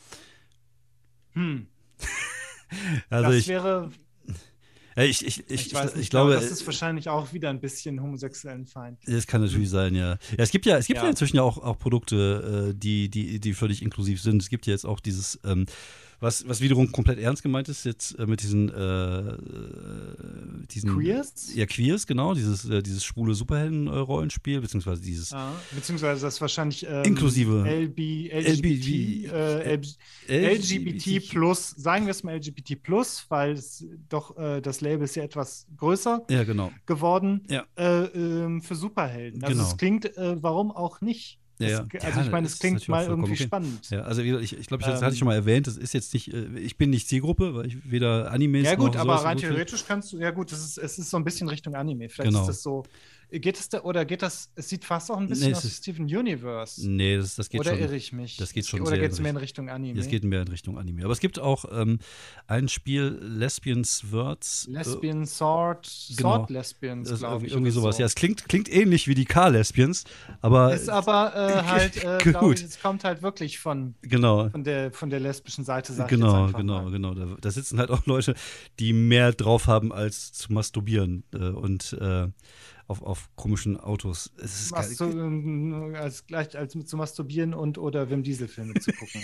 Hm, 1.32 1.66
also 3.10 3.30
das 3.30 3.38
ich, 3.40 3.48
wäre, 3.48 3.90
ich, 4.96 5.26
ich, 5.26 5.40
ich, 5.40 5.50
ich, 5.50 5.66
ich, 5.66 5.74
weiß 5.74 5.90
ich, 5.90 5.96
nicht, 5.96 6.10
glaube, 6.10 6.32
aber 6.32 6.40
das 6.40 6.50
ist 6.50 6.64
wahrscheinlich 6.64 7.08
auch 7.10 7.32
wieder 7.32 7.50
ein 7.50 7.60
bisschen 7.60 8.00
homosexuellen 8.00 8.66
Feind. 8.66 8.98
Das 9.06 9.26
kann 9.26 9.42
natürlich 9.42 9.68
sein, 9.68 9.94
ja. 9.94 10.12
ja. 10.12 10.18
Es 10.38 10.50
gibt 10.50 10.64
ja, 10.64 10.78
es 10.78 10.86
gibt 10.86 10.98
ja, 10.98 11.04
Ja. 11.04 11.10
inzwischen 11.10 11.36
ja 11.36 11.42
auch, 11.42 11.58
auch 11.58 11.78
Produkte, 11.78 12.70
äh, 12.70 12.74
die, 12.74 13.10
die, 13.10 13.38
die 13.38 13.52
völlig 13.52 13.82
inklusiv 13.82 14.22
sind. 14.22 14.40
Es 14.40 14.48
gibt 14.48 14.66
ja 14.66 14.72
jetzt 14.72 14.86
auch 14.86 15.00
dieses 15.00 15.38
ähm, 15.44 15.66
Was, 16.20 16.48
was 16.48 16.60
wiederum 16.60 16.90
komplett 16.92 17.18
ernst 17.18 17.42
gemeint 17.42 17.68
ist, 17.68 17.84
jetzt 17.84 18.18
äh, 18.18 18.26
mit 18.26 18.42
diesen, 18.42 18.68
äh, 18.70 19.36
diesen 20.70 20.94
Queers? 20.94 21.54
Ja, 21.54 21.66
Queers, 21.66 22.06
genau, 22.06 22.34
dieses, 22.34 22.68
äh, 22.68 22.82
dieses 22.82 23.04
schwule 23.04 23.34
Superhelden-Rollenspiel, 23.34 24.60
beziehungsweise 24.60 25.02
dieses. 25.02 25.32
Ah, 25.32 25.52
beziehungsweise 25.74 26.22
das 26.22 26.40
wahrscheinlich 26.40 26.86
ähm, 26.88 27.04
Inklusive 27.04 27.64
LB, 27.66 28.32
LGBT, 28.32 29.30
äh, 29.30 29.78
LGBT 30.28 31.28
plus, 31.28 31.70
sagen 31.70 32.06
wir 32.06 32.12
es 32.12 32.22
mal 32.22 32.36
LGBT 32.36 32.82
plus, 32.82 33.26
weil 33.28 33.52
es 33.52 33.84
doch 34.08 34.36
äh, 34.38 34.60
das 34.60 34.80
Label 34.80 35.04
ist 35.04 35.16
ja 35.16 35.22
etwas 35.22 35.66
größer 35.76 36.24
ja, 36.30 36.44
genau. 36.44 36.72
geworden 36.86 37.42
ja. 37.48 37.64
äh, 37.76 38.04
ähm, 38.06 38.62
für 38.62 38.74
Superhelden. 38.74 39.42
Also 39.42 39.56
Genau. 39.56 39.68
es 39.68 39.76
klingt, 39.76 40.16
äh, 40.16 40.42
warum 40.42 40.70
auch 40.70 41.00
nicht? 41.00 41.38
Ja, 41.58 41.68
ja. 41.68 41.86
Das, 41.90 42.02
also 42.04 42.20
Ja, 42.20 42.26
ich 42.26 42.30
meine, 42.32 42.44
das 42.46 42.54
es 42.54 42.58
klingt 42.60 42.88
mal 42.88 43.06
irgendwie 43.06 43.32
okay. 43.32 43.44
spannend. 43.44 43.88
Ja, 43.90 44.02
also 44.02 44.22
ich, 44.22 44.58
ich 44.58 44.66
glaube, 44.66 44.82
ich, 44.82 44.86
das 44.86 45.00
Ähm, 45.00 45.04
hatte 45.06 45.14
ich 45.14 45.18
schon 45.18 45.26
mal 45.26 45.34
erwähnt, 45.34 45.66
das 45.66 45.76
ist 45.76 45.94
jetzt 45.94 46.12
nicht, 46.14 46.32
äh, 46.32 46.46
ich 46.58 46.76
bin 46.76 46.90
nicht 46.90 47.08
Zielgruppe, 47.08 47.54
weil 47.54 47.66
ich 47.66 47.90
weder 47.90 48.30
Animes 48.30 48.64
Ja 48.64 48.74
gut, 48.74 48.94
noch 48.94 49.00
aber 49.00 49.18
sowas 49.18 49.24
rein 49.24 49.36
theoretisch 49.38 49.84
kannst 49.86 50.12
du, 50.12 50.18
ja 50.18 50.30
gut, 50.32 50.52
das 50.52 50.62
ist, 50.64 50.78
es 50.78 50.98
ist 50.98 51.10
so 51.10 51.16
ein 51.16 51.24
bisschen 51.24 51.48
Richtung 51.48 51.74
Anime. 51.74 52.08
Vielleicht 52.08 52.28
Genau. 52.30 52.40
ist 52.42 52.48
das 52.48 52.62
so, 52.62 52.84
geht 53.30 53.58
es 53.58 53.68
da, 53.68 53.82
oder 53.82 54.04
geht 54.04 54.22
das, 54.22 54.50
es 54.54 54.68
sieht 54.68 54.84
fast 54.84 55.10
auch 55.10 55.18
ein 55.18 55.28
bisschen 55.28 55.50
Nee, 55.50 55.56
aus 55.56 55.64
wie 55.64 55.68
Steven 55.68 56.04
Universe. 56.04 56.88
Nee, 56.88 57.16
das, 57.16 57.34
das 57.34 57.48
geht 57.48 57.60
oder 57.60 57.70
schon. 57.70 57.80
irre 57.80 57.96
ich 57.96 58.12
mich? 58.12 58.36
das 58.36 58.52
geht 58.52 58.66
schon 58.66 58.80
Oder 58.80 58.98
geht 58.98 59.12
es 59.12 59.20
mehr 59.20 59.30
in 59.30 59.36
Richtung 59.36 59.68
Anime? 59.68 59.98
Es 59.98 60.08
geht 60.08 60.24
mehr 60.24 60.42
in 60.42 60.48
Richtung 60.48 60.78
Anime. 60.78 61.04
Aber 61.04 61.12
es 61.12 61.20
gibt 61.20 61.38
auch 61.38 61.64
ähm, 61.72 61.98
ein 62.46 62.68
Spiel, 62.68 63.18
Lesbians 63.20 64.12
Words. 64.12 64.68
Lesbian 64.70 65.26
Sword, 65.26 65.90
genau. 66.16 66.36
Sword 66.36 66.50
Lesbians, 66.50 67.10
ist 67.10 67.18
glaube 67.20 67.46
ich. 67.46 67.52
irgendwie 67.52 67.72
oder 67.72 67.80
sowas. 67.80 67.96
so. 67.96 68.00
Ja, 68.00 68.06
es 68.06 68.14
klingt, 68.14 68.48
klingt 68.48 68.72
ähnlich 68.72 69.08
wie 69.08 69.14
die 69.14 69.24
K-Lesbians, 69.24 70.04
aber 70.40 70.72
Ist 70.74 70.88
aber 70.88 71.34
äh, 71.34 71.62
halt, 71.66 72.04
äh, 72.04 72.32
Gut. 72.32 72.60
ich, 72.60 72.66
es 72.66 72.80
kommt 72.80 73.04
halt 73.04 73.22
wirklich 73.22 73.58
von, 73.58 73.94
genau. 74.02 74.48
von, 74.50 74.64
der, 74.64 74.92
von 74.92 75.10
der 75.10 75.20
lesbischen 75.20 75.64
Seite, 75.64 75.92
sag 75.92 76.08
Genau, 76.08 76.46
genau, 76.52 76.82
mal. 76.82 76.90
genau. 76.90 77.14
Da, 77.14 77.36
da 77.40 77.50
sitzen 77.50 77.78
halt 77.78 77.90
auch 77.90 78.06
Leute, 78.06 78.34
die 78.78 78.92
mehr 78.92 79.32
drauf 79.32 79.66
haben, 79.66 79.92
als 79.92 80.32
zu 80.32 80.52
masturbieren 80.52 81.24
äh, 81.32 81.38
und 81.38 81.92
äh, 82.00 82.28
auf, 82.88 83.02
auf 83.02 83.28
komischen 83.36 83.78
Autos. 83.78 84.32
Es 84.38 84.60
ist 84.62 84.72
Was 84.72 84.94
zu, 84.96 85.04
ähm, 85.04 85.94
als 85.96 86.26
gleich 86.26 86.56
als 86.56 86.72
zu 86.86 86.96
masturbieren 86.96 87.54
und 87.54 87.78
oder 87.78 88.10
Wim 88.10 88.22
Diesel 88.22 88.48
Filme 88.48 88.74
zu 88.74 88.92
gucken. 88.92 89.22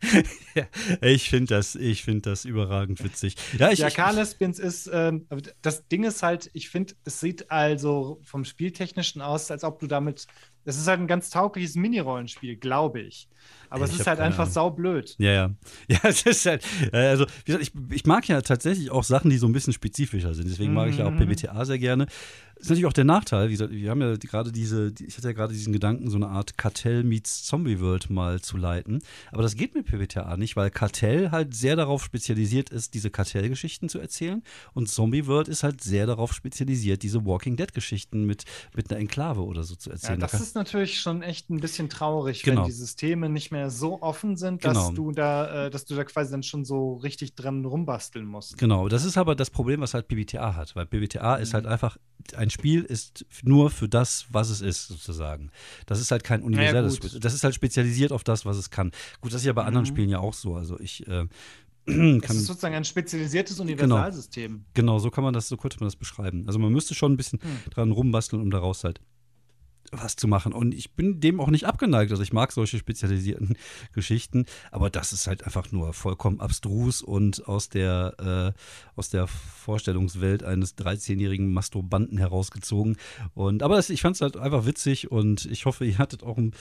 ja, 0.54 0.66
ich 1.00 1.28
finde 1.28 1.54
das, 1.54 1.74
ich 1.74 2.04
finde 2.04 2.30
das 2.30 2.44
überragend 2.44 3.02
witzig. 3.02 3.34
Ja, 3.58 3.70
ich, 3.70 3.80
ja, 3.80 3.88
ich, 3.88 3.94
K-Lesbians 3.94 4.58
ist, 4.58 4.88
ähm, 4.92 5.26
das 5.62 5.88
Ding 5.88 6.04
ist 6.04 6.22
halt, 6.22 6.50
ich 6.52 6.68
finde, 6.70 6.94
es 7.04 7.18
sieht 7.20 7.50
also 7.50 8.20
vom 8.22 8.44
Spieltechnischen 8.44 9.22
aus, 9.22 9.50
als 9.50 9.64
ob 9.64 9.80
du 9.80 9.86
damit, 9.88 10.26
das 10.64 10.76
ist 10.78 10.86
halt 10.86 11.00
ein 11.00 11.08
ganz 11.08 11.30
taugliches 11.30 11.74
Mini-Rollenspiel, 11.74 12.56
glaube 12.56 13.00
ich. 13.00 13.28
Aber 13.70 13.86
Ich 13.86 13.92
es 13.94 14.00
ist 14.00 14.06
halt 14.06 14.20
einfach 14.20 14.42
Ahnung. 14.44 14.52
saublöd. 14.52 15.14
Ja, 15.18 15.30
ja. 15.32 15.54
Ja, 15.88 15.98
es 16.04 16.22
ist 16.22 16.46
halt, 16.46 16.64
äh, 16.92 16.96
also, 16.98 17.26
wie 17.44 17.52
gesagt, 17.52 17.62
ich, 17.62 17.72
ich 17.96 18.06
mag 18.06 18.28
ja 18.28 18.40
tatsächlich 18.42 18.90
auch 18.90 19.02
Sachen, 19.04 19.30
die 19.30 19.38
so 19.38 19.46
ein 19.46 19.52
bisschen 19.52 19.72
spezifischer 19.72 20.32
sind. 20.34 20.48
Deswegen 20.48 20.74
mag 20.74 20.90
ich 20.90 20.98
ja 20.98 21.06
auch 21.06 21.10
Mhm. 21.10 21.18
PBTA 21.18 21.64
sehr 21.64 21.78
gerne. 21.78 22.06
Das 22.58 22.64
ist 22.66 22.70
natürlich 22.70 22.86
auch 22.86 22.92
der 22.92 23.04
Nachteil, 23.04 23.50
wir 23.50 23.90
haben 23.90 24.00
ja 24.00 24.16
gerade 24.16 24.50
diese, 24.50 24.90
die, 24.90 25.04
ich 25.06 25.16
hatte 25.16 25.28
ja 25.28 25.32
gerade 25.32 25.52
diesen 25.52 25.72
Gedanken, 25.72 26.10
so 26.10 26.16
eine 26.16 26.26
Art 26.28 26.58
Kartell 26.58 27.04
meets 27.04 27.44
Zombie 27.44 27.78
World 27.80 28.10
mal 28.10 28.40
zu 28.40 28.56
leiten. 28.56 29.00
Aber 29.30 29.42
das 29.42 29.54
geht 29.54 29.76
mit 29.76 29.86
PBTA 29.86 30.36
nicht, 30.36 30.56
weil 30.56 30.68
Kartell 30.70 31.30
halt 31.30 31.54
sehr 31.54 31.76
darauf 31.76 32.02
spezialisiert 32.04 32.70
ist, 32.70 32.94
diese 32.94 33.10
Kartellgeschichten 33.10 33.88
zu 33.88 34.00
erzählen. 34.00 34.42
Und 34.74 34.88
Zombie 34.88 35.26
World 35.28 35.46
ist 35.46 35.62
halt 35.62 35.82
sehr 35.84 36.06
darauf 36.06 36.32
spezialisiert, 36.34 37.04
diese 37.04 37.24
Walking 37.24 37.56
Dead-Geschichten 37.56 38.24
mit, 38.24 38.44
mit 38.74 38.90
einer 38.90 38.98
Enklave 38.98 39.44
oder 39.44 39.62
so 39.62 39.76
zu 39.76 39.90
Ja, 39.90 39.94
erzählen. 39.94 40.18
Da 40.18 40.26
das 40.26 40.32
kann- 40.32 40.42
ist 40.42 40.54
natürlich 40.56 41.00
schon 41.00 41.22
echt 41.22 41.50
ein 41.50 41.60
bisschen 41.60 41.88
traurig, 41.88 42.42
Genau. 42.42 42.62
wenn 42.62 42.66
die 42.66 42.72
Systeme 42.72 43.28
nicht 43.28 43.52
mehr 43.52 43.70
so 43.70 44.02
offen 44.02 44.36
sind, 44.36 44.64
dass 44.64 44.76
Genau. 44.76 44.90
du 44.92 45.12
da, 45.12 45.66
äh, 45.66 45.70
dass 45.70 45.84
du 45.84 45.94
da 45.94 46.02
quasi 46.02 46.32
dann 46.32 46.42
schon 46.42 46.64
so 46.64 46.94
richtig 46.94 47.36
dran 47.36 47.64
rumbasteln 47.64 48.26
musst. 48.26 48.58
Genau, 48.58 48.88
das 48.88 49.04
ist 49.04 49.16
aber 49.16 49.36
das 49.36 49.50
Problem, 49.50 49.80
was 49.80 49.94
halt 49.94 50.08
PBTA 50.08 50.56
hat, 50.56 50.74
weil 50.74 50.86
PBTA 50.86 51.36
ist 51.36 51.50
Mhm. 51.50 51.54
halt 51.54 51.66
einfach, 51.66 51.96
ein 52.34 52.50
Spiel 52.50 52.82
ist 52.82 53.24
nur 53.42 53.70
für 53.70 53.88
das, 53.88 54.26
was 54.30 54.50
es 54.50 54.60
ist, 54.60 54.88
sozusagen. 54.88 55.50
Das 55.86 56.00
ist 56.00 56.10
halt 56.10 56.24
kein 56.24 56.42
universelles. 56.42 56.96
Spiel. 56.96 57.20
Das 57.20 57.34
ist 57.34 57.44
halt 57.44 57.54
spezialisiert 57.54 58.12
auf 58.12 58.24
das, 58.24 58.44
was 58.44 58.56
es 58.56 58.70
kann. 58.70 58.90
Gut, 59.20 59.32
das 59.32 59.42
ist 59.42 59.46
ja 59.46 59.52
bei 59.52 59.64
anderen 59.64 59.84
Mhm. 59.84 59.88
Spielen 59.88 60.08
ja 60.10 60.18
auch 60.18 60.34
so. 60.34 60.54
Also 60.56 60.78
ich 60.80 61.06
äh, 61.06 61.26
Es 61.86 61.94
kann, 62.22 62.36
ist 62.36 62.46
sozusagen 62.46 62.74
ein 62.74 62.84
spezialisiertes 62.84 63.60
Universalsystem. 63.60 64.64
genau, 64.74 64.98
so 64.98 65.10
kann 65.10 65.24
man 65.24 65.32
das, 65.32 65.48
so 65.48 65.56
könnte 65.56 65.78
man 65.80 65.86
das 65.86 65.96
beschreiben. 65.96 66.44
Also 66.46 66.58
man 66.58 66.70
müsste 66.72 66.94
schon 66.94 67.12
ein 67.12 67.16
bisschen 67.16 67.40
Hm. 67.40 67.48
dran 67.70 67.92
rumbasteln, 67.92 68.42
um 68.42 68.50
daraus 68.50 68.84
halt 68.84 69.00
was 69.92 70.16
zu 70.16 70.28
machen. 70.28 70.52
Und 70.52 70.74
ich 70.74 70.92
bin 70.92 71.20
dem 71.20 71.40
auch 71.40 71.48
nicht 71.48 71.64
abgeneigt. 71.64 72.10
Also 72.10 72.22
ich 72.22 72.32
mag 72.32 72.52
solche 72.52 72.78
spezialisierten 72.78 73.56
Geschichten, 73.92 74.46
aber 74.70 74.90
das 74.90 75.12
ist 75.12 75.26
halt 75.26 75.44
einfach 75.44 75.72
nur 75.72 75.92
vollkommen 75.92 76.40
abstrus 76.40 77.02
und 77.02 77.46
aus 77.48 77.68
der, 77.68 78.54
äh, 78.56 78.98
aus 78.98 79.10
der 79.10 79.26
Vorstellungswelt 79.26 80.42
eines 80.42 80.76
13-jährigen 80.76 81.52
Masturbanten 81.52 82.18
herausgezogen. 82.18 82.96
Und 83.34 83.62
aber 83.62 83.76
das, 83.76 83.90
ich 83.90 84.02
fand 84.02 84.16
es 84.16 84.22
halt 84.22 84.36
einfach 84.36 84.66
witzig 84.66 85.10
und 85.10 85.46
ich 85.46 85.66
hoffe, 85.66 85.84
ihr 85.84 85.98
hattet 85.98 86.22
auch 86.22 86.38
ein, 86.38 86.52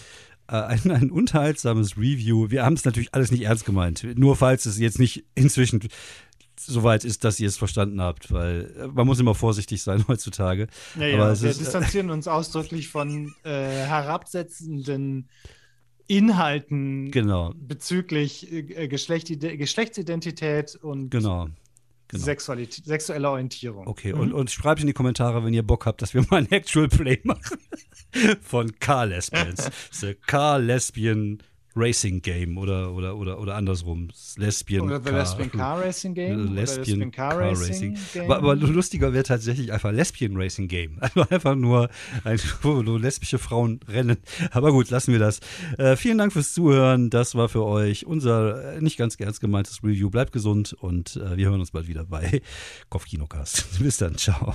äh, 0.47 0.55
ein, 0.55 0.91
ein 0.91 1.11
unterhaltsames 1.11 1.97
Review. 1.97 2.49
Wir 2.49 2.63
haben 2.63 2.73
es 2.73 2.85
natürlich 2.85 3.13
alles 3.13 3.31
nicht 3.31 3.43
ernst 3.43 3.65
gemeint. 3.65 4.05
Nur 4.17 4.35
falls 4.35 4.65
es 4.65 4.79
jetzt 4.79 4.99
nicht 4.99 5.25
inzwischen 5.35 5.87
soweit 6.59 7.03
ist, 7.05 7.23
dass 7.23 7.39
ihr 7.39 7.47
es 7.47 7.57
verstanden 7.57 8.01
habt, 8.01 8.31
weil 8.31 8.73
äh, 8.77 8.87
man 8.87 9.05
muss 9.07 9.19
immer 9.19 9.35
vorsichtig 9.35 9.81
sein 9.83 10.03
heutzutage. 10.07 10.67
Ja, 10.95 11.01
Aber 11.01 11.33
ja, 11.33 11.41
wir 11.41 11.49
ist, 11.49 11.57
äh, 11.57 11.63
distanzieren 11.63 12.09
uns 12.09 12.27
ausdrücklich 12.27 12.87
von 12.89 13.33
äh, 13.43 13.49
herabsetzenden 13.49 15.29
Inhalten 16.07 17.11
Genau, 17.11 17.53
bezüglich 17.55 18.51
äh, 18.51 18.87
Geschlecht, 18.87 19.27
Geschlechtsidentität 19.39 20.75
und 20.75 21.09
genau. 21.09 21.49
Genau. 22.09 22.23
Sexualität, 22.23 22.85
sexueller 22.85 23.31
Orientierung. 23.31 23.85
Okay, 23.85 24.13
Mhm. 24.13 24.19
und, 24.21 24.33
und 24.33 24.49
schreibt 24.49 24.79
in 24.79 24.87
die 24.87 24.93
Kommentare, 24.93 25.43
wenn 25.43 25.53
ihr 25.53 25.63
Bock 25.63 25.85
habt, 25.85 26.01
dass 26.01 26.13
wir 26.13 26.21
mal 26.29 26.37
ein 26.37 26.51
Actual 26.51 26.87
Play 26.87 27.19
machen 27.25 27.57
von 28.41 28.79
Car-Lesbians. 28.79 29.69
The 29.91 30.13
Car-Lesbian 30.13 31.39
Racing 31.77 32.21
Game 32.21 32.57
oder, 32.57 32.93
oder, 32.93 33.15
oder, 33.15 33.39
oder 33.39 33.55
andersrum. 33.55 34.09
Lesbian 34.37 34.81
Oder 34.83 34.99
The 34.99 35.09
Car, 35.09 35.19
Lesbian 35.19 35.51
Car 35.51 35.81
Racing 35.85 36.13
Game. 36.13 36.41
oder 36.41 36.51
Lesbian 36.51 37.11
Car, 37.11 37.39
Racing. 37.39 37.97
Game. 38.13 38.23
Aber, 38.25 38.37
aber 38.37 38.55
lustiger 38.55 39.13
wäre 39.13 39.23
tatsächlich 39.23 39.71
einfach 39.71 39.91
Lesbian 39.91 40.35
Racing 40.35 40.67
Game. 40.67 40.99
Also 41.07 41.29
einfach 41.29 41.55
nur, 41.55 41.89
ein, 42.25 42.39
nur 42.63 42.99
lesbische 42.99 43.37
Frauen 43.37 43.79
rennen. 43.87 44.17
Aber 44.51 44.71
gut, 44.71 44.89
lassen 44.89 45.13
wir 45.13 45.19
das. 45.19 45.39
Äh, 45.77 45.95
vielen 45.95 46.17
Dank 46.17 46.33
fürs 46.33 46.53
Zuhören. 46.53 47.09
Das 47.09 47.35
war 47.35 47.47
für 47.49 47.63
euch 47.63 48.05
unser 48.05 48.75
äh, 48.75 48.81
nicht 48.81 48.97
ganz 48.97 49.15
ernst 49.19 49.39
gemeintes 49.39 49.83
Review. 49.83 50.09
Bleibt 50.09 50.33
gesund 50.33 50.73
und 50.73 51.15
äh, 51.15 51.37
wir 51.37 51.49
hören 51.49 51.59
uns 51.59 51.71
bald 51.71 51.87
wieder 51.87 52.03
bei 52.05 52.41
Kopfkinocast. 52.89 53.79
Bis 53.79 53.97
dann. 53.97 54.17
Ciao. 54.17 54.53